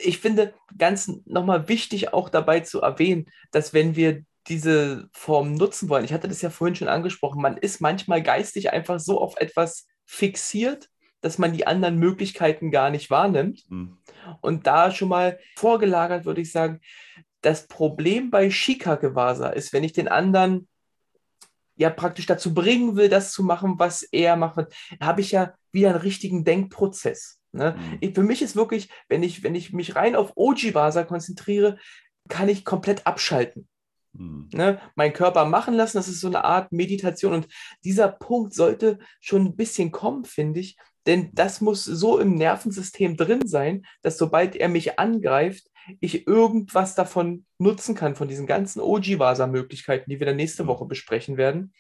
ich 0.01 0.19
finde 0.19 0.55
ganz 0.77 1.13
nochmal 1.27 1.69
wichtig 1.69 2.13
auch 2.13 2.29
dabei 2.29 2.61
zu 2.61 2.81
erwähnen, 2.81 3.27
dass 3.53 3.73
wenn 3.73 3.95
wir 3.95 4.25
diese 4.49 5.09
Form 5.13 5.55
nutzen 5.55 5.89
wollen, 5.89 6.05
ich 6.05 6.13
hatte 6.13 6.29
das 6.29 6.43
ja 6.43 6.51
vorhin 6.51 6.75
schon 6.75 6.89
angesprochen, 6.89 7.41
man 7.41 7.57
ist 7.57 7.81
manchmal 7.81 8.23
geistig 8.23 8.73
einfach 8.73 8.99
so 8.99 9.21
auf 9.21 9.37
etwas 9.37 9.87
fixiert, 10.07 10.89
dass 11.21 11.39
man 11.39 11.53
die 11.53 11.67
anderen 11.67 11.99
Möglichkeiten 11.99 12.71
gar 12.71 12.91
nicht 12.91 13.11
wahrnimmt. 13.11 13.65
Mhm. 13.69 13.99
Und 14.41 14.67
da 14.67 14.91
schon 14.91 15.09
mal 15.09 15.39
vorgelagert 15.57 16.25
würde 16.25 16.41
ich 16.41 16.51
sagen, 16.51 16.81
das 17.41 17.67
Problem 17.67 18.31
bei 18.31 18.51
Shika-Gewasa 18.51 19.51
ist, 19.51 19.73
wenn 19.73 19.85
ich 19.85 19.93
den 19.93 20.09
anderen 20.09 20.69
ja 21.77 21.91
praktisch 21.91 22.27
dazu 22.27 22.53
bringen 22.53 22.97
will, 22.97 23.09
das 23.09 23.33
zu 23.33 23.45
machen, 23.45 23.79
was 23.79 24.03
er 24.03 24.37
macht, 24.37 24.75
habe 25.01 25.21
ich 25.21 25.31
ja 25.31 25.55
wieder 25.71 25.91
einen 25.91 26.01
richtigen 26.01 26.45
Denkprozess. 26.45 27.39
Ne? 27.53 27.77
Mhm. 27.79 27.99
Ich, 28.01 28.15
für 28.15 28.23
mich 28.23 28.43
ist 28.43 28.57
wirklich, 28.57 28.91
wenn 29.09 29.23
ich, 29.23 29.43
wenn 29.45 29.55
ich 29.55 29.73
mich 29.73 29.95
rein 29.95 30.17
auf 30.17 30.33
Oji-Vasa 30.37 31.05
konzentriere, 31.05 31.79
kann 32.29 32.49
ich 32.49 32.65
komplett 32.65 33.07
abschalten. 33.07 33.69
Mhm. 34.13 34.49
Ne? 34.53 34.81
Meinen 34.97 35.13
Körper 35.13 35.45
machen 35.45 35.75
lassen, 35.75 35.97
das 35.97 36.09
ist 36.09 36.21
so 36.21 36.27
eine 36.27 36.45
Art 36.45 36.73
Meditation. 36.73 37.33
Und 37.33 37.49
dieser 37.85 38.09
Punkt 38.09 38.55
sollte 38.55 38.99
schon 39.21 39.47
ein 39.47 39.57
bisschen 39.57 39.93
kommen, 39.93 40.25
finde 40.25 40.61
ich. 40.61 40.77
Denn 41.07 41.31
das 41.33 41.61
muss 41.61 41.85
so 41.85 42.19
im 42.19 42.35
Nervensystem 42.35 43.17
drin 43.17 43.47
sein, 43.47 43.87
dass 44.03 44.19
sobald 44.19 44.57
er 44.57 44.69
mich 44.69 44.99
angreift, 44.99 45.68
ich 46.01 46.27
irgendwas 46.27 46.95
davon 46.95 47.45
nutzen 47.59 47.95
kann, 47.95 48.15
von 48.15 48.29
diesen 48.29 48.47
ganzen 48.47 48.81
Ojiwasa-Möglichkeiten, 48.81 50.11
die 50.11 50.19
wir 50.19 50.27
dann 50.27 50.37
nächste 50.37 50.67
Woche 50.67 50.85
besprechen 50.85 51.37
werden. 51.37 51.73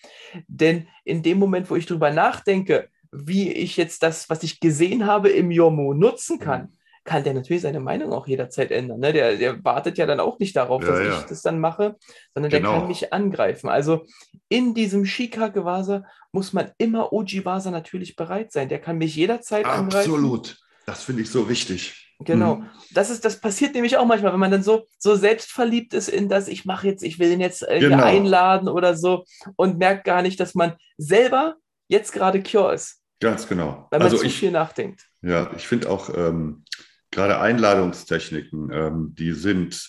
Denn 0.46 0.88
in 1.04 1.22
dem 1.22 1.38
Moment, 1.38 1.70
wo 1.70 1.76
ich 1.76 1.86
darüber 1.86 2.10
nachdenke, 2.10 2.88
wie 3.10 3.52
ich 3.52 3.76
jetzt 3.76 4.02
das, 4.02 4.28
was 4.28 4.42
ich 4.42 4.60
gesehen 4.60 5.06
habe 5.06 5.30
im 5.30 5.50
Yomo 5.50 5.94
nutzen 5.94 6.38
kann, 6.38 6.72
kann 7.04 7.24
der 7.24 7.32
natürlich 7.32 7.62
seine 7.62 7.80
Meinung 7.80 8.12
auch 8.12 8.26
jederzeit 8.26 8.70
ändern. 8.70 9.00
Ne? 9.00 9.14
Der, 9.14 9.36
der 9.36 9.64
wartet 9.64 9.96
ja 9.96 10.04
dann 10.04 10.20
auch 10.20 10.38
nicht 10.38 10.54
darauf, 10.54 10.82
ja, 10.82 10.88
dass 10.88 11.00
ja. 11.00 11.18
ich 11.18 11.24
das 11.24 11.40
dann 11.40 11.58
mache, 11.58 11.96
sondern 12.34 12.50
genau. 12.50 12.70
der 12.70 12.80
kann 12.80 12.88
mich 12.88 13.12
angreifen. 13.14 13.70
Also 13.70 14.04
in 14.50 14.74
diesem 14.74 15.06
Shika-Gewasa 15.06 16.04
muss 16.32 16.52
man 16.52 16.70
immer 16.76 17.12
Ojiwasa 17.12 17.70
natürlich 17.70 18.14
bereit 18.14 18.52
sein. 18.52 18.68
Der 18.68 18.78
kann 18.78 18.98
mich 18.98 19.16
jederzeit 19.16 19.64
Absolut. 19.64 19.84
angreifen. 19.84 20.10
Absolut. 20.12 20.58
Das 20.84 21.02
finde 21.02 21.22
ich 21.22 21.30
so 21.30 21.48
wichtig. 21.48 22.07
Genau. 22.20 22.56
Mhm. 22.56 22.66
Das 22.92 23.10
ist, 23.10 23.24
das 23.24 23.40
passiert 23.40 23.74
nämlich 23.74 23.96
auch 23.96 24.06
manchmal, 24.06 24.32
wenn 24.32 24.40
man 24.40 24.50
dann 24.50 24.62
so, 24.62 24.86
so 24.98 25.14
selbstverliebt 25.14 25.94
ist 25.94 26.08
in 26.08 26.28
das, 26.28 26.48
ich 26.48 26.64
mache 26.64 26.88
jetzt, 26.88 27.02
ich 27.02 27.18
will 27.18 27.30
ihn 27.30 27.40
jetzt 27.40 27.62
äh, 27.68 27.78
genau. 27.78 28.02
einladen 28.02 28.68
oder 28.68 28.96
so 28.96 29.24
und 29.56 29.78
merkt 29.78 30.04
gar 30.04 30.22
nicht, 30.22 30.40
dass 30.40 30.54
man 30.54 30.74
selber 30.96 31.56
jetzt 31.86 32.12
gerade 32.12 32.42
Cure 32.42 32.74
ist. 32.74 33.02
Ganz 33.20 33.48
genau. 33.48 33.86
Weil 33.90 34.00
man 34.00 34.06
also 34.08 34.18
zu 34.18 34.26
ich, 34.26 34.38
viel 34.38 34.50
nachdenkt. 34.50 35.06
Ja, 35.22 35.50
ich 35.56 35.66
finde 35.66 35.90
auch 35.90 36.10
ähm, 36.14 36.64
gerade 37.10 37.40
Einladungstechniken, 37.40 38.70
ähm, 38.72 39.14
die 39.16 39.32
sind 39.32 39.88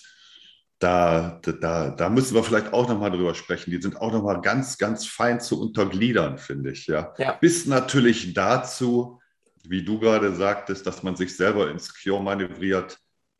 da, 0.78 1.40
da, 1.42 1.90
da 1.90 2.08
müssen 2.08 2.34
wir 2.34 2.42
vielleicht 2.42 2.72
auch 2.72 2.88
nochmal 2.88 3.10
drüber 3.10 3.34
sprechen. 3.34 3.70
Die 3.70 3.82
sind 3.82 4.00
auch 4.00 4.12
nochmal 4.12 4.40
ganz, 4.40 4.78
ganz 4.78 5.06
fein 5.06 5.38
zu 5.38 5.60
untergliedern, 5.60 6.38
finde 6.38 6.72
ich. 6.72 6.86
Ja? 6.86 7.12
ja. 7.18 7.32
Bis 7.32 7.66
natürlich 7.66 8.32
dazu, 8.32 9.19
wie 9.64 9.84
du 9.84 9.98
gerade 9.98 10.34
sagtest, 10.34 10.86
dass 10.86 11.02
man 11.02 11.16
sich 11.16 11.36
selber 11.36 11.70
ins 11.70 11.94
Cure 11.94 12.22
manövriert, 12.22 12.98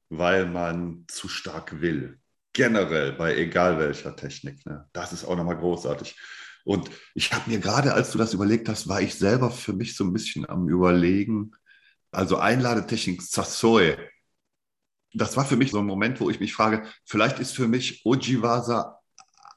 weil 0.09 0.47
man 0.47 1.05
zu 1.09 1.29
stark 1.29 1.81
will. 1.81 2.19
Generell 2.53 3.13
bei 3.13 3.37
egal 3.37 3.79
welcher 3.79 4.17
Technik. 4.17 4.65
Ne? 4.67 4.89
Das 4.93 5.13
ist 5.13 5.25
auch 5.25 5.37
nochmal 5.37 5.57
großartig. 5.57 6.17
Und 6.65 6.91
ich 7.15 7.33
habe 7.33 7.49
mir 7.49 7.59
gerade, 7.59 7.95
als 7.95 8.11
du 8.11 8.19
das 8.19 8.35
überlegt 8.35 8.69
hast, 8.69 8.89
war 8.89 9.01
ich 9.01 9.15
selber 9.15 9.51
für 9.51 9.73
mich 9.73 9.97
so 9.97 10.05
ein 10.05 10.13
bisschen 10.13 10.49
am 10.49 10.69
Überlegen. 10.69 11.53
Also 12.11 12.37
Einladetechnik 12.37 13.23
Sassoe. 13.23 13.97
Das 15.13 15.37
war 15.37 15.45
für 15.45 15.57
mich 15.57 15.71
so 15.71 15.79
ein 15.79 15.87
Moment, 15.87 16.21
wo 16.21 16.29
ich 16.29 16.41
mich 16.41 16.53
frage, 16.53 16.87
vielleicht 17.05 17.39
ist 17.39 17.55
für 17.55 17.67
mich 17.67 18.05
Ojiwasa 18.05 19.01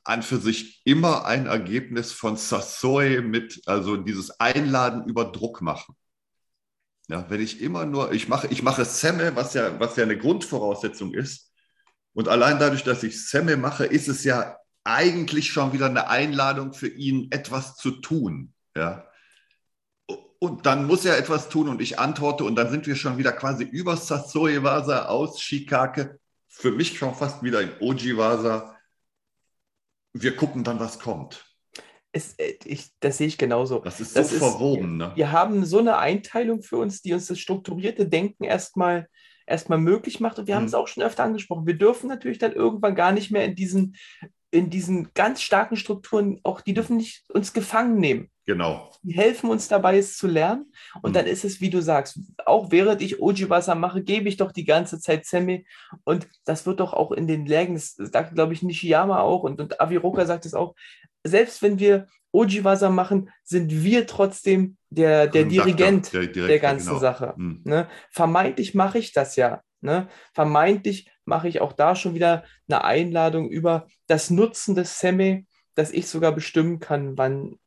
an 0.04 0.21
für 0.21 0.38
sich 0.38 0.82
immer 0.86 1.26
ein 1.26 1.45
Ergebnis 1.45 2.12
von 2.12 2.36
Sassoe 2.38 3.21
mit, 3.21 3.62
also 3.65 3.97
dieses 3.97 4.39
Einladen 4.39 5.08
über 5.08 5.26
Druck 5.26 5.62
machen. 5.62 5.95
Ja, 7.10 7.30
wenn 7.30 7.42
ich 7.42 7.62
immer 7.62 7.86
nur, 7.86 8.12
ich 8.13 8.28
mache, 8.30 8.48
ich 8.48 8.63
mache 8.63 8.86
Semme, 8.86 9.36
was 9.36 9.54
ja, 9.54 9.80
was 9.80 9.96
ja 9.98 10.04
eine 10.04 10.18
Grundvoraussetzung 10.18 11.13
ist. 11.13 11.52
Und 12.13 12.30
allein 12.30 12.60
dadurch, 12.60 12.84
dass 12.84 13.04
ich 13.04 13.28
Semme 13.28 13.58
mache, 13.58 13.86
ist 13.86 14.08
es 14.08 14.24
ja 14.24 14.58
eigentlich 14.84 15.52
schon 15.52 15.74
wieder 15.74 15.88
eine 15.88 16.08
Einladung 16.08 16.74
für 16.74 16.88
ihn, 16.88 17.28
etwas 17.32 17.76
zu 17.76 17.92
tun. 17.92 18.54
Ja. 18.76 19.08
Und 20.39 20.66
dann 20.66 20.86
muss 20.86 21.06
er 21.06 21.18
etwas 21.18 21.50
tun 21.50 21.70
und 21.70 21.82
ich 21.82 22.00
antworte 22.00 22.44
und 22.44 22.56
dann 22.56 22.70
sind 22.70 22.86
wir 22.86 22.96
schon 22.96 23.18
wieder 23.18 23.32
quasi 23.32 23.63
über 23.63 23.96
Sasoe-Vasa 23.96 25.06
aus 25.06 25.42
Shikake, 25.42 26.20
für 26.50 26.72
mich 26.72 26.98
schon 26.98 27.16
fast 27.16 27.44
wieder 27.44 27.62
in 27.62 27.72
Oji-Vasa. 27.80 28.78
Wir 30.13 30.36
gucken 30.36 30.63
dann, 30.63 30.80
was 30.80 31.00
kommt 31.00 31.53
es, 32.13 32.36
äh, 32.36 32.54
ich, 32.63 32.91
das 32.99 33.17
sehe 33.17 33.28
ich 33.28 33.38
genauso. 33.38 33.80
Das 33.80 33.99
ist 33.99 34.13
so 34.13 34.19
das 34.19 34.32
verwoben. 34.32 35.02
Ist, 35.02 35.08
ne? 35.08 35.12
Wir 35.15 35.32
haben 35.32 35.65
so 35.65 35.80
eine 35.80 35.97
Einteilung 35.97 36.62
für 36.62 36.78
uns, 36.78 37.02
die 37.02 37.13
uns 37.13 37.28
das 37.28 37.39
strukturierte 37.39 38.08
Denken 38.08 38.45
erstmal 38.45 39.08
erstmal 39.45 39.80
möglich 39.80 40.19
macht. 40.21 40.39
Und 40.39 40.47
wir 40.47 40.56
mhm. 40.56 40.60
haben 40.60 40.65
es 40.65 40.73
auch 40.73 40.88
schon 40.88 41.04
öfter 41.04 41.23
angesprochen. 41.23 41.67
Wir 41.67 41.78
dürfen 41.78 42.08
natürlich 42.08 42.38
dann 42.38 42.54
irgendwann 42.54 42.95
gar 42.95 43.12
nicht 43.12 43.32
mehr 43.32 43.43
in 43.43 43.56
diesen, 43.56 43.97
in 44.54 44.70
diesen 44.70 45.13
ganz 45.13 45.42
starken 45.42 45.78
Strukturen, 45.78 46.39
auch 46.44 46.62
die 46.62 46.76
dürfen 46.76 46.98
nicht 46.98 47.26
uns 47.30 47.54
gefangen 47.54 47.98
nehmen. 47.98 48.30
Genau. 48.46 48.92
Die 49.02 49.13
helfen 49.13 49.50
uns 49.50 49.68
dabei, 49.68 49.98
es 49.98 50.18
zu 50.18 50.28
lernen. 50.28 50.72
Und 51.02 51.12
mhm. 51.12 51.13
dann 51.16 51.26
ist 51.26 51.44
es, 51.44 51.60
wie 51.60 51.70
du 51.70 51.82
sagst, 51.82 52.20
auch 52.46 52.72
während 52.72 53.02
ich 53.02 53.20
Ojibasa 53.22 53.74
mache, 53.74 54.04
gebe 54.04 54.30
ich 54.30 54.38
doch 54.38 54.52
die 54.52 54.66
ganze 54.66 55.00
Zeit 55.00 55.26
Semi. 55.26 55.66
Und 56.04 56.28
das 56.46 56.66
wird 56.66 56.82
doch 56.82 56.94
auch 56.94 57.12
in 57.12 57.26
den 57.26 57.46
Lägen, 57.46 57.74
das 57.74 57.96
sagt, 57.96 58.36
glaube 58.36 58.54
ich, 58.54 58.62
Nishiyama 58.62 59.22
auch 59.22 59.44
und, 59.44 59.60
und 59.60 59.82
Aviroka 59.82 60.26
sagt 60.26 60.46
es 60.46 60.54
auch, 60.54 60.76
selbst 61.24 61.62
wenn 61.62 61.80
wir 61.80 62.08
Ojiwasa 62.32 62.89
machen, 62.89 63.30
sind 63.44 63.84
wir 63.84 64.06
trotzdem 64.06 64.78
der, 64.89 65.28
der 65.28 65.46
Dirigent 65.46 66.13
der, 66.13 66.28
der 66.28 66.60
ganzen 66.60 66.89
genau. 66.89 67.00
Sache. 67.00 67.34
Mhm. 67.38 67.62
Ne? 67.63 67.88
Vermeintlich 68.12 68.76
mache 68.76 69.00
ich 69.00 69.13
das 69.13 69.36
ja. 69.36 69.62
Ne? 69.82 70.08
Vermeintlich 70.34 71.10
mache 71.26 71.48
ich 71.48 71.62
auch 71.62 71.74
da 71.74 71.96
schon 71.96 72.16
wieder 72.16 72.44
eine 72.68 72.84
Einladung 72.84 73.50
über 73.50 73.88
das 74.08 74.30
Nutzen 74.30 74.76
des 74.76 75.00
Semi, 75.00 75.46
dass 75.76 75.92
ich 75.92 76.08
sogar 76.08 76.32
bestimmen 76.32 76.80
kann, 76.80 77.18
wann 77.18 77.58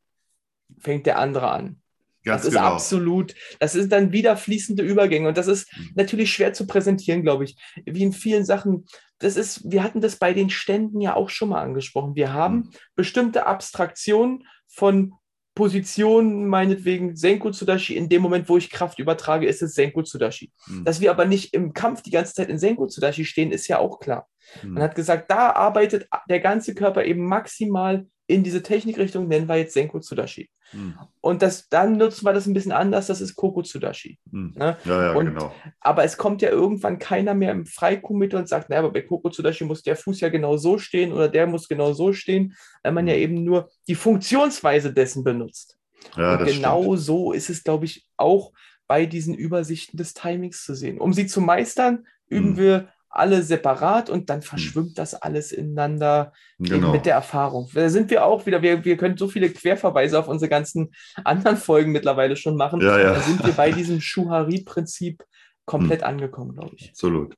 fängt 0.79 1.05
der 1.05 1.19
andere 1.19 1.49
an. 1.49 1.81
Ganz 2.23 2.41
das 2.41 2.49
ist 2.49 2.55
genau. 2.55 2.73
absolut, 2.73 3.35
das 3.59 3.71
sind 3.71 3.91
dann 3.91 4.11
wieder 4.11 4.35
fließende 4.35 4.83
Übergänge 4.83 5.29
und 5.29 5.37
das 5.37 5.47
ist 5.47 5.71
mhm. 5.77 5.91
natürlich 5.95 6.31
schwer 6.31 6.53
zu 6.53 6.67
präsentieren, 6.67 7.23
glaube 7.23 7.45
ich. 7.45 7.55
Wie 7.85 8.03
in 8.03 8.13
vielen 8.13 8.45
Sachen. 8.45 8.85
Das 9.19 9.35
ist, 9.35 9.71
wir 9.71 9.81
hatten 9.81 10.01
das 10.01 10.17
bei 10.17 10.33
den 10.33 10.49
Ständen 10.49 11.01
ja 11.01 11.15
auch 11.15 11.29
schon 11.29 11.49
mal 11.49 11.61
angesprochen. 11.61 12.15
Wir 12.15 12.33
haben 12.33 12.55
mhm. 12.55 12.71
bestimmte 12.95 13.45
Abstraktionen 13.45 14.45
von 14.67 15.13
Positionen, 15.57 16.47
meinetwegen 16.47 17.15
Senku 17.15 17.49
Tsudashi, 17.49 17.97
in 17.97 18.09
dem 18.09 18.21
Moment, 18.21 18.47
wo 18.47 18.57
ich 18.57 18.69
Kraft 18.69 18.99
übertrage, 18.99 19.47
ist 19.47 19.63
es 19.63 19.73
Senku 19.73 20.03
Tsudashi. 20.03 20.51
Mhm. 20.67 20.85
Dass 20.85 21.01
wir 21.01 21.09
aber 21.09 21.25
nicht 21.25 21.51
im 21.55 21.73
Kampf 21.73 22.03
die 22.03 22.11
ganze 22.11 22.35
Zeit 22.35 22.49
in 22.49 22.59
Senku 22.59 22.85
Tsudashi 22.85 23.25
stehen, 23.25 23.51
ist 23.51 23.67
ja 23.67 23.79
auch 23.79 23.99
klar. 23.99 24.27
Mhm. 24.61 24.73
Man 24.73 24.83
hat 24.83 24.93
gesagt, 24.93 25.31
da 25.31 25.53
arbeitet 25.53 26.07
der 26.29 26.41
ganze 26.41 26.75
Körper 26.75 27.05
eben 27.05 27.25
maximal 27.25 28.05
in 28.27 28.43
diese 28.43 28.61
Technikrichtung, 28.61 29.27
nennen 29.27 29.47
wir 29.47 29.55
jetzt 29.55 29.73
Senku 29.73 29.99
Tsudashi. 29.99 30.49
Hm. 30.71 30.95
Und 31.21 31.41
das, 31.41 31.69
dann 31.69 31.97
nutzen 31.97 32.25
wir 32.25 32.33
das 32.33 32.45
ein 32.45 32.53
bisschen 32.53 32.73
anders, 32.73 33.07
das 33.07 33.21
ist 33.21 33.35
Koko 33.35 33.63
Tsudashi. 33.63 34.19
Hm. 34.31 34.53
Ne? 34.55 34.77
Ja, 34.83 35.03
ja, 35.03 35.13
und, 35.13 35.27
genau. 35.27 35.53
Aber 35.79 36.03
es 36.03 36.17
kommt 36.17 36.41
ja 36.41 36.49
irgendwann 36.49 36.99
keiner 36.99 37.33
mehr 37.33 37.51
im 37.51 37.65
Freikomite 37.65 38.37
und 38.37 38.49
sagt, 38.49 38.69
naja, 38.69 38.81
aber 38.81 38.91
bei 38.91 39.01
Koko 39.01 39.29
Tsudashi 39.29 39.63
muss 39.63 39.81
der 39.81 39.95
Fuß 39.95 40.19
ja 40.19 40.27
genau 40.27 40.57
so 40.57 40.77
stehen 40.77 41.13
oder 41.13 41.29
der 41.29 41.47
muss 41.47 41.69
genau 41.69 41.93
so 41.93 42.11
stehen, 42.11 42.53
weil 42.83 42.91
man 42.91 43.07
hm. 43.07 43.13
ja 43.13 43.15
eben 43.15 43.43
nur 43.43 43.69
die 43.87 43.95
Funktionsweise 43.95 44.93
dessen 44.93 45.23
benutzt. 45.23 45.77
Ja, 46.17 46.37
und 46.37 46.45
genau 46.45 46.83
stimmt. 46.83 46.99
so 46.99 47.31
ist 47.31 47.49
es, 47.49 47.63
glaube 47.63 47.85
ich, 47.85 48.05
auch 48.17 48.51
bei 48.87 49.05
diesen 49.05 49.35
Übersichten 49.35 49.97
des 49.97 50.13
Timings 50.13 50.63
zu 50.63 50.75
sehen. 50.75 50.99
Um 50.99 51.13
sie 51.13 51.27
zu 51.27 51.39
meistern, 51.41 52.05
üben 52.27 52.49
hm. 52.49 52.57
wir 52.57 52.89
alle 53.09 53.41
separat 53.41 54.09
und 54.09 54.29
dann 54.29 54.41
hm. 54.41 54.47
verschwimmt 54.47 54.97
das 54.97 55.13
alles 55.13 55.51
ineinander 55.51 56.33
genau. 56.59 56.91
mit 56.91 57.05
der 57.05 57.15
Erfahrung. 57.15 57.69
Da 57.73 57.89
sind 57.89 58.09
wir 58.09 58.25
auch 58.25 58.45
wieder, 58.45 58.61
wir, 58.61 58.83
wir 58.85 58.97
können 58.97 59.17
so 59.17 59.27
viele 59.27 59.49
Querverweise 59.49 60.19
auf 60.19 60.27
unsere 60.27 60.49
ganzen 60.49 60.93
anderen 61.23 61.57
Folgen 61.57 61.91
mittlerweile 61.91 62.35
schon 62.35 62.55
machen. 62.55 62.81
Ja, 62.81 62.99
ja. 62.99 63.13
Da 63.13 63.19
sind 63.21 63.45
wir 63.45 63.53
bei 63.53 63.71
diesem 63.73 64.01
Schuhari-Prinzip 64.01 65.23
komplett 65.65 66.01
hm. 66.01 66.07
angekommen, 66.07 66.55
glaube 66.55 66.75
ich. 66.75 66.89
Absolut. 66.89 67.35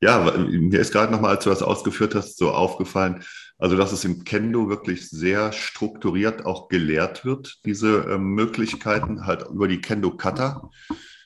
Ja, 0.00 0.32
mir 0.36 0.80
ist 0.80 0.92
gerade 0.92 1.10
nochmal, 1.10 1.36
als 1.36 1.44
du 1.44 1.50
das 1.50 1.62
ausgeführt 1.62 2.14
hast, 2.14 2.36
so 2.36 2.50
aufgefallen. 2.50 3.24
Also, 3.56 3.76
dass 3.76 3.92
es 3.92 4.04
im 4.04 4.24
Kendo 4.24 4.68
wirklich 4.68 5.08
sehr 5.08 5.52
strukturiert 5.52 6.44
auch 6.44 6.68
gelehrt 6.68 7.24
wird, 7.24 7.60
diese 7.64 8.04
äh, 8.04 8.18
Möglichkeiten 8.18 9.26
halt 9.26 9.46
über 9.48 9.68
die 9.68 9.80
Kendo-Kata. 9.80 10.68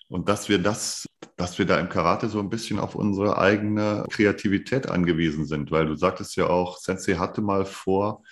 Und 0.08 0.28
dass 0.28 0.48
wir 0.48 0.58
das, 0.58 1.06
dass 1.36 1.58
wir 1.58 1.66
da 1.66 1.78
im 1.78 1.88
Karate 1.88 2.28
so 2.28 2.40
ein 2.40 2.48
bisschen 2.48 2.78
auf 2.78 2.94
unsere 2.94 3.38
eigene 3.38 4.04
Kreativität 4.10 4.88
angewiesen 4.88 5.44
sind, 5.44 5.70
weil 5.70 5.86
du 5.86 5.94
sagtest 5.96 6.36
ja 6.36 6.46
auch, 6.48 6.78
Sensei 6.78 7.14
hatte 7.14 7.42
mal 7.42 7.66
vor, 7.66 8.22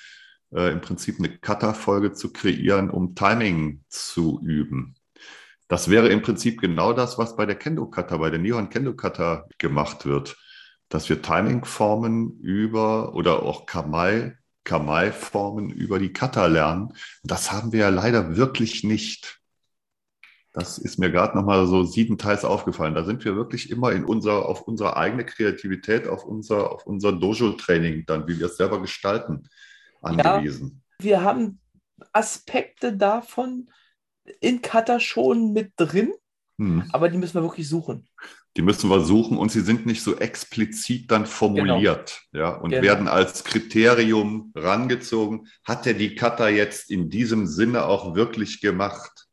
äh, 0.55 0.73
im 0.73 0.81
Prinzip 0.81 1.19
eine 1.19 1.29
Kata-Folge 1.29 2.13
zu 2.13 2.33
kreieren, 2.33 2.91
um 2.91 3.15
Timing 3.15 3.85
zu 3.89 4.41
üben. 4.43 4.95
Das 5.69 5.91
wäre 5.91 6.09
im 6.09 6.23
Prinzip 6.23 6.61
genau 6.61 6.93
das, 6.93 7.19
was 7.19 7.37
bei 7.37 7.45
der 7.45 7.57
Kendo-Kata, 7.57 8.17
bei 8.17 8.31
der 8.31 8.39
Nihon 8.39 8.71
Kendo-Kata 8.71 9.47
gemacht 9.59 10.07
wird, 10.07 10.37
dass 10.89 11.09
wir 11.09 11.23
Timing-Formen 11.23 12.39
über 12.41 13.15
oder 13.15 13.43
auch 13.43 13.67
Kamai, 13.67 14.37
Kamai-Formen 14.65 15.71
über 15.71 15.99
die 15.99 16.13
Kata 16.13 16.47
lernen. 16.47 16.93
Das 17.23 17.53
haben 17.53 17.73
wir 17.73 17.81
ja 17.81 17.89
leider 17.89 18.37
wirklich 18.37 18.85
nicht. 18.85 19.41
Das 20.57 20.79
ist 20.79 20.99
mir 20.99 21.11
gerade 21.11 21.37
nochmal 21.37 21.67
so 21.67 21.85
siebenteils 21.85 22.43
aufgefallen. 22.43 22.95
Da 22.95 23.05
sind 23.05 23.23
wir 23.27 23.37
wirklich 23.37 23.71
immer 23.71 23.93
in 23.93 24.07
unser, 24.07 24.49
auf 24.49 24.63
unsere 24.63 24.97
eigene 24.97 25.27
Kreativität, 25.27 26.09
auf 26.09 26.25
unser, 26.25 26.73
auf 26.73 26.87
unser 26.87 27.13
Dojo-Training 27.13 28.05
dann, 28.07 28.27
wie 28.27 28.39
wir 28.39 28.47
es 28.47 28.57
selber 28.57 28.81
gestalten, 28.81 29.51
angewiesen. 30.01 30.83
Ja, 30.99 31.05
wir 31.05 31.23
haben 31.23 31.61
Aspekte 32.15 32.97
davon 32.97 33.69
in 34.41 34.63
Kata 34.63 34.99
schon 34.99 35.53
mit 35.53 35.73
drin, 35.77 36.15
hm. 36.59 36.85
aber 36.91 37.11
die 37.11 37.19
müssen 37.19 37.35
wir 37.35 37.43
wirklich 37.43 37.69
suchen. 37.69 38.09
Die 38.57 38.63
müssen 38.63 38.89
wir 38.89 39.05
suchen 39.05 39.37
und 39.37 39.53
sie 39.53 39.61
sind 39.61 39.85
nicht 39.85 40.03
so 40.03 40.17
explizit 40.17 41.11
dann 41.11 41.27
formuliert 41.27 42.23
genau. 42.33 42.45
ja, 42.47 42.55
und 42.55 42.71
genau. 42.71 42.83
werden 42.83 43.09
als 43.09 43.45
Kriterium 43.45 44.53
rangezogen. 44.55 45.49
Hat 45.65 45.87
er 45.87 45.93
die 45.93 46.15
Kata 46.15 46.49
jetzt 46.49 46.91
in 46.91 47.11
diesem 47.11 47.47
Sinne 47.47 47.85
auch 47.85 48.15
wirklich 48.15 48.63
gemacht? 48.63 49.26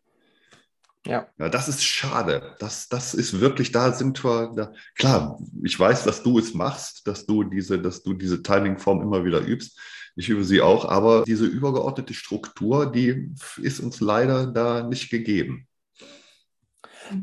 Ja. 1.06 1.28
ja. 1.38 1.50
Das 1.50 1.68
ist 1.68 1.84
schade. 1.84 2.56
Das, 2.60 2.88
das 2.88 3.14
ist 3.14 3.40
wirklich, 3.40 3.72
da 3.72 3.92
sind 3.92 4.24
wir, 4.24 4.52
da, 4.56 4.74
klar, 4.96 5.40
ich 5.64 5.80
weiß, 5.80 6.04
dass 6.04 6.24
du 6.24 6.40
es 6.40 6.54
machst, 6.54 7.08
dass 7.08 7.26
du 7.26 7.44
diese, 7.44 7.80
dass 7.80 8.04
du 8.04 8.14
diese 8.14 8.42
Timing-Form 8.42 9.02
immer 9.02 9.26
wieder 9.26 9.42
übst. 9.42 9.78
Ich 10.16 10.30
übe 10.30 10.44
sie 10.44 10.62
auch, 10.62 10.86
aber 10.86 11.24
diese 11.26 11.46
übergeordnete 11.46 12.14
Struktur, 12.14 12.92
die 12.92 13.34
ist 13.58 13.80
uns 13.80 14.00
leider 14.00 14.46
da 14.46 14.84
nicht 14.84 15.10
gegeben. 15.10 15.68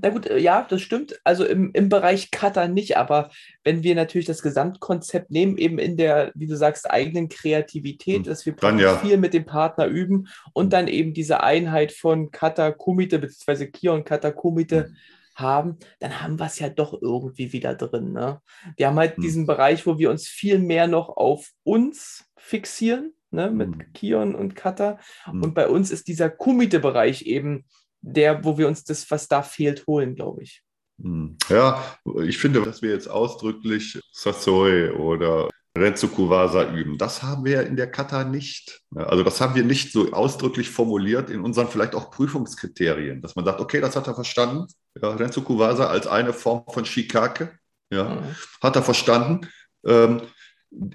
Na 0.02 0.10
gut, 0.10 0.26
äh, 0.26 0.38
ja, 0.38 0.66
das 0.68 0.82
stimmt. 0.82 1.20
Also 1.24 1.44
im, 1.44 1.70
im 1.72 1.88
Bereich 1.88 2.30
Cutter 2.30 2.68
nicht, 2.68 2.96
aber 2.96 3.30
wenn 3.64 3.82
wir 3.82 3.94
natürlich 3.94 4.26
das 4.26 4.42
Gesamtkonzept 4.42 5.30
nehmen, 5.30 5.56
eben 5.58 5.78
in 5.78 5.96
der, 5.96 6.32
wie 6.34 6.46
du 6.46 6.56
sagst, 6.56 6.90
eigenen 6.90 7.28
Kreativität, 7.28 8.18
hm. 8.18 8.24
dass 8.24 8.46
wir 8.46 8.54
ja. 8.78 8.98
viel 8.98 9.16
mit 9.16 9.34
dem 9.34 9.46
Partner 9.46 9.86
üben 9.86 10.28
und 10.52 10.72
dann 10.72 10.88
eben 10.88 11.14
diese 11.14 11.42
Einheit 11.42 11.92
von 11.92 12.30
Kata 12.30 12.72
Kumite 12.72 13.18
bzw. 13.18 13.66
Kion 13.66 14.04
Kata 14.04 14.30
Kumite 14.30 14.88
mhm 14.88 14.96
haben, 15.40 15.78
dann 15.98 16.22
haben 16.22 16.38
wir 16.38 16.46
es 16.46 16.58
ja 16.58 16.68
doch 16.68 17.00
irgendwie 17.00 17.52
wieder 17.52 17.74
drin. 17.74 18.12
Ne? 18.12 18.40
Wir 18.76 18.86
haben 18.86 18.98
halt 18.98 19.18
mhm. 19.18 19.22
diesen 19.22 19.46
Bereich, 19.46 19.86
wo 19.86 19.98
wir 19.98 20.10
uns 20.10 20.28
viel 20.28 20.58
mehr 20.58 20.86
noch 20.86 21.08
auf 21.08 21.50
uns 21.64 22.26
fixieren, 22.36 23.12
ne? 23.30 23.50
mit 23.50 23.70
mhm. 23.70 23.92
Kion 23.92 24.34
und 24.34 24.54
Kata. 24.54 24.98
Mhm. 25.30 25.42
Und 25.42 25.54
bei 25.54 25.68
uns 25.68 25.90
ist 25.90 26.08
dieser 26.08 26.30
Kumite-Bereich 26.30 27.22
eben 27.22 27.64
der, 28.00 28.44
wo 28.44 28.56
wir 28.58 28.68
uns 28.68 28.84
das, 28.84 29.10
was 29.10 29.28
da 29.28 29.42
fehlt, 29.42 29.86
holen, 29.86 30.14
glaube 30.14 30.42
ich. 30.42 30.62
Hm. 31.02 31.36
Ja, 31.48 31.82
ich 32.24 32.38
finde, 32.38 32.62
dass 32.62 32.82
wir 32.82 32.90
jetzt 32.90 33.08
ausdrücklich 33.08 34.00
Sasoi 34.12 34.90
oder 34.90 35.48
Renzukuwasa 35.76 36.72
üben, 36.72 36.98
das 36.98 37.22
haben 37.22 37.44
wir 37.44 37.62
in 37.66 37.76
der 37.76 37.90
Kata 37.90 38.24
nicht. 38.24 38.82
Also 38.94 39.22
das 39.22 39.40
haben 39.40 39.54
wir 39.54 39.64
nicht 39.64 39.92
so 39.92 40.12
ausdrücklich 40.12 40.68
formuliert 40.68 41.30
in 41.30 41.42
unseren 41.42 41.68
vielleicht 41.68 41.94
auch 41.94 42.10
Prüfungskriterien, 42.10 43.22
dass 43.22 43.36
man 43.36 43.44
sagt, 43.44 43.60
okay, 43.60 43.80
das 43.80 43.94
hat 43.96 44.08
er 44.08 44.14
verstanden. 44.14 44.66
Ja, 45.00 45.10
Renzukuwasa 45.10 45.86
als 45.86 46.06
eine 46.06 46.32
Form 46.32 46.64
von 46.68 46.84
Shikake, 46.84 47.56
ja, 47.90 48.20
mhm. 48.20 48.36
hat 48.60 48.76
er 48.76 48.82
verstanden. 48.82 49.48
Ähm, 49.86 50.22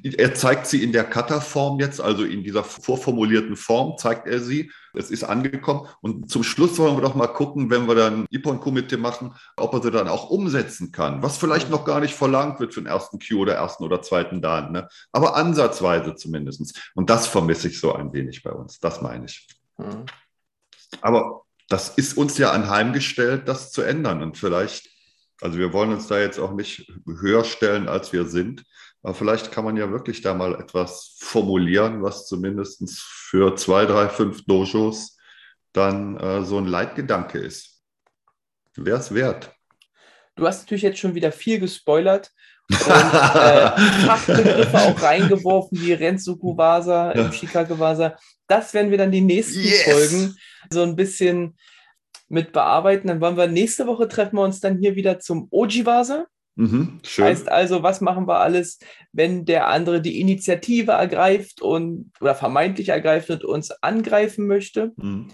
er 0.03 0.33
zeigt 0.33 0.67
sie 0.67 0.83
in 0.83 0.93
der 0.93 1.03
Kata-Form 1.03 1.79
jetzt, 1.81 1.99
also 1.99 2.23
in 2.23 2.43
dieser 2.43 2.63
vorformulierten 2.63 3.57
Form 3.57 3.97
zeigt 3.97 4.25
er 4.25 4.39
sie. 4.39 4.71
Es 4.93 5.11
ist 5.11 5.25
angekommen. 5.25 5.87
Und 6.01 6.31
zum 6.31 6.43
Schluss 6.43 6.77
wollen 6.77 6.95
wir 6.95 7.01
doch 7.01 7.15
mal 7.15 7.27
gucken, 7.27 7.69
wenn 7.69 7.85
wir 7.85 7.95
dann 7.95 8.25
Ippon-Komitee 8.29 8.95
machen, 8.95 9.35
ob 9.57 9.73
er 9.73 9.81
sie 9.81 9.91
dann 9.91 10.07
auch 10.07 10.29
umsetzen 10.29 10.93
kann. 10.93 11.21
Was 11.21 11.37
vielleicht 11.37 11.69
noch 11.69 11.83
gar 11.83 11.99
nicht 11.99 12.15
verlangt 12.15 12.61
wird 12.61 12.73
für 12.73 12.81
den 12.81 12.87
ersten 12.87 13.19
Q 13.19 13.41
oder 13.41 13.55
ersten 13.55 13.83
oder 13.83 14.01
zweiten 14.01 14.41
Dan. 14.41 14.71
Ne? 14.71 14.87
Aber 15.11 15.35
ansatzweise 15.35 16.15
zumindest. 16.15 16.91
Und 16.95 17.09
das 17.09 17.27
vermisse 17.27 17.67
ich 17.67 17.79
so 17.79 17.93
ein 17.93 18.13
wenig 18.13 18.43
bei 18.43 18.51
uns. 18.51 18.79
Das 18.79 19.01
meine 19.01 19.25
ich. 19.25 19.45
Mhm. 19.77 20.05
Aber 21.01 21.41
das 21.67 21.89
ist 21.89 22.15
uns 22.15 22.37
ja 22.37 22.51
anheimgestellt, 22.51 23.49
das 23.49 23.71
zu 23.71 23.81
ändern. 23.81 24.21
Und 24.23 24.37
vielleicht, 24.37 24.89
also 25.41 25.57
wir 25.57 25.73
wollen 25.73 25.91
uns 25.91 26.07
da 26.07 26.17
jetzt 26.17 26.39
auch 26.39 26.53
nicht 26.53 26.89
höher 27.05 27.43
stellen, 27.43 27.89
als 27.89 28.13
wir 28.13 28.25
sind. 28.25 28.63
Aber 29.05 29.13
vielleicht 29.13 29.51
kann 29.51 29.63
man 29.63 29.77
ja 29.77 29.91
wirklich 29.91 30.23
da 30.23 30.33
mal 30.33 30.59
etwas 30.59 31.15
formulieren, 31.19 32.01
was 32.01 32.25
zumindest 32.25 32.89
für 32.99 33.55
zwei, 33.55 33.85
drei, 33.85 34.09
fünf 34.09 34.45
Dojos 34.45 35.15
dann 35.73 36.17
äh, 36.17 36.43
so 36.43 36.57
ein 36.57 36.65
Leitgedanke 36.65 37.37
ist. 37.37 37.83
Wäre 38.75 38.97
es 38.97 39.13
wert. 39.13 39.53
Du 40.35 40.47
hast 40.47 40.63
natürlich 40.63 40.81
jetzt 40.81 40.97
schon 40.97 41.13
wieder 41.13 41.31
viel 41.31 41.59
gespoilert 41.59 42.31
und 42.71 42.77
äh, 42.77 42.81
Fachbegriffe 44.07 44.75
auch 44.75 44.99
reingeworfen, 44.99 45.79
wie 45.79 45.93
Renzoku 45.93 46.57
Wasa, 46.57 47.15
ja. 47.15 47.31
Shikage 47.31 47.77
Wasa. 47.77 48.17
Das 48.47 48.73
werden 48.73 48.89
wir 48.89 48.97
dann 48.97 49.11
die 49.11 49.21
nächsten 49.21 49.61
yes. 49.61 49.83
Folgen 49.83 50.35
so 50.71 50.81
ein 50.81 50.95
bisschen 50.95 51.55
mit 52.27 52.53
bearbeiten. 52.53 53.07
Dann 53.07 53.21
wollen 53.21 53.37
wir 53.37 53.45
nächste 53.45 53.85
Woche 53.85 54.07
treffen 54.07 54.37
wir 54.37 54.43
uns 54.43 54.61
dann 54.61 54.79
hier 54.79 54.95
wieder 54.95 55.19
zum 55.19 55.47
Oji 55.51 55.85
Wasa. 55.85 56.25
Mhm, 56.57 57.01
heißt 57.17 57.49
also, 57.49 57.83
was 57.83 57.99
machen 57.99 58.27
wir 58.27 58.39
alles, 58.39 58.79
wenn 59.11 59.43
der 59.43 59.67
andere 59.67 60.01
die 60.01 60.21
Initiative 60.21 60.93
ergreift 60.93 61.61
und 61.61 62.11
oder 62.21 62.33
vermeintlich 62.33 62.89
ergreift 62.89 63.29
und 63.29 63.43
uns 63.43 63.71
angreifen 63.71 64.47
möchte? 64.47 64.93
Mhm. 64.95 65.27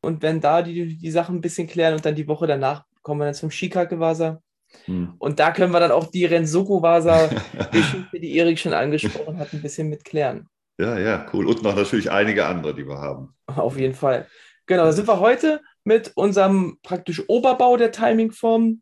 Und 0.00 0.22
wenn 0.22 0.40
da 0.40 0.62
die, 0.62 0.96
die 0.96 1.10
Sachen 1.10 1.36
ein 1.36 1.40
bisschen 1.40 1.66
klären 1.66 1.94
und 1.94 2.04
dann 2.04 2.14
die 2.14 2.28
Woche 2.28 2.46
danach 2.46 2.84
kommen 3.02 3.20
wir 3.20 3.24
dann 3.24 3.34
zum 3.34 3.50
Shikake-Wasa. 3.50 4.40
Mhm. 4.86 5.14
Und 5.18 5.40
da 5.40 5.50
können 5.50 5.72
wir 5.72 5.80
dann 5.80 5.90
auch 5.90 6.06
die 6.06 6.24
Rensoku-Wasa-Geschichte, 6.24 8.20
die 8.20 8.36
Erik 8.36 8.58
schon 8.58 8.72
angesprochen 8.72 9.38
hat, 9.38 9.52
ein 9.52 9.62
bisschen 9.62 9.88
mitklären. 9.88 10.48
Ja, 10.78 10.98
ja, 10.98 11.26
cool. 11.32 11.46
Und 11.46 11.62
noch 11.62 11.76
natürlich 11.76 12.10
einige 12.10 12.46
andere, 12.46 12.74
die 12.74 12.86
wir 12.86 12.98
haben. 12.98 13.34
Auf 13.46 13.76
jeden 13.78 13.94
Fall. 13.94 14.26
Genau, 14.66 14.84
da 14.84 14.92
sind 14.92 15.08
wir 15.08 15.20
heute 15.20 15.60
mit 15.84 16.12
unserem 16.14 16.78
praktisch 16.82 17.22
Oberbau 17.28 17.76
der 17.76 17.92
Timing-Form 17.92 18.80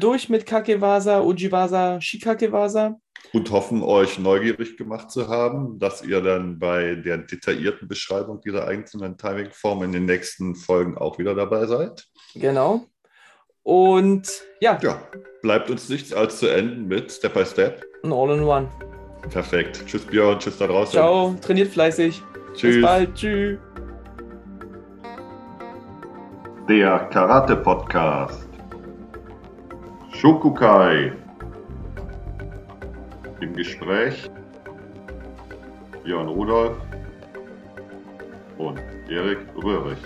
durch 0.00 0.28
mit 0.28 0.46
Kakewasa, 0.46 1.20
Ujiwasa, 1.20 2.00
Shikakewasa. 2.00 2.98
Und 3.32 3.50
hoffen, 3.50 3.82
euch 3.82 4.18
neugierig 4.18 4.76
gemacht 4.76 5.10
zu 5.10 5.28
haben, 5.28 5.78
dass 5.78 6.02
ihr 6.02 6.20
dann 6.20 6.58
bei 6.58 6.96
der 6.96 7.18
detaillierten 7.18 7.86
Beschreibung 7.86 8.40
dieser 8.40 8.66
einzelnen 8.66 9.16
Timing-Formen 9.16 9.84
in 9.84 9.92
den 9.92 10.04
nächsten 10.06 10.56
Folgen 10.56 10.96
auch 10.98 11.18
wieder 11.18 11.34
dabei 11.34 11.66
seid. 11.66 12.06
Genau. 12.34 12.86
Und 13.62 14.28
ja. 14.60 14.78
Ja, 14.82 15.02
bleibt 15.42 15.70
uns 15.70 15.88
nichts 15.88 16.12
als 16.12 16.38
zu 16.38 16.48
enden 16.48 16.88
mit 16.88 17.12
Step 17.12 17.34
by 17.34 17.44
Step. 17.44 17.84
Ein 18.02 18.12
All-in-One. 18.12 18.68
Perfekt. 19.30 19.84
Tschüss 19.86 20.04
Björn, 20.06 20.38
tschüss 20.38 20.58
da 20.58 20.66
draußen. 20.66 20.92
Ciao, 20.92 21.36
trainiert 21.40 21.68
fleißig. 21.68 22.22
Tschüss. 22.54 22.76
Bis 22.76 22.82
bald. 22.82 23.14
Tschüss. 23.14 23.58
Der 26.68 26.98
Karate 27.10 27.56
Shokukai. 30.20 31.14
Im 33.40 33.54
Gespräch 33.54 34.30
Björn 36.04 36.28
Rudolf 36.28 36.76
und 38.58 38.78
Erik 39.08 39.38
Röhrig. 39.56 39.96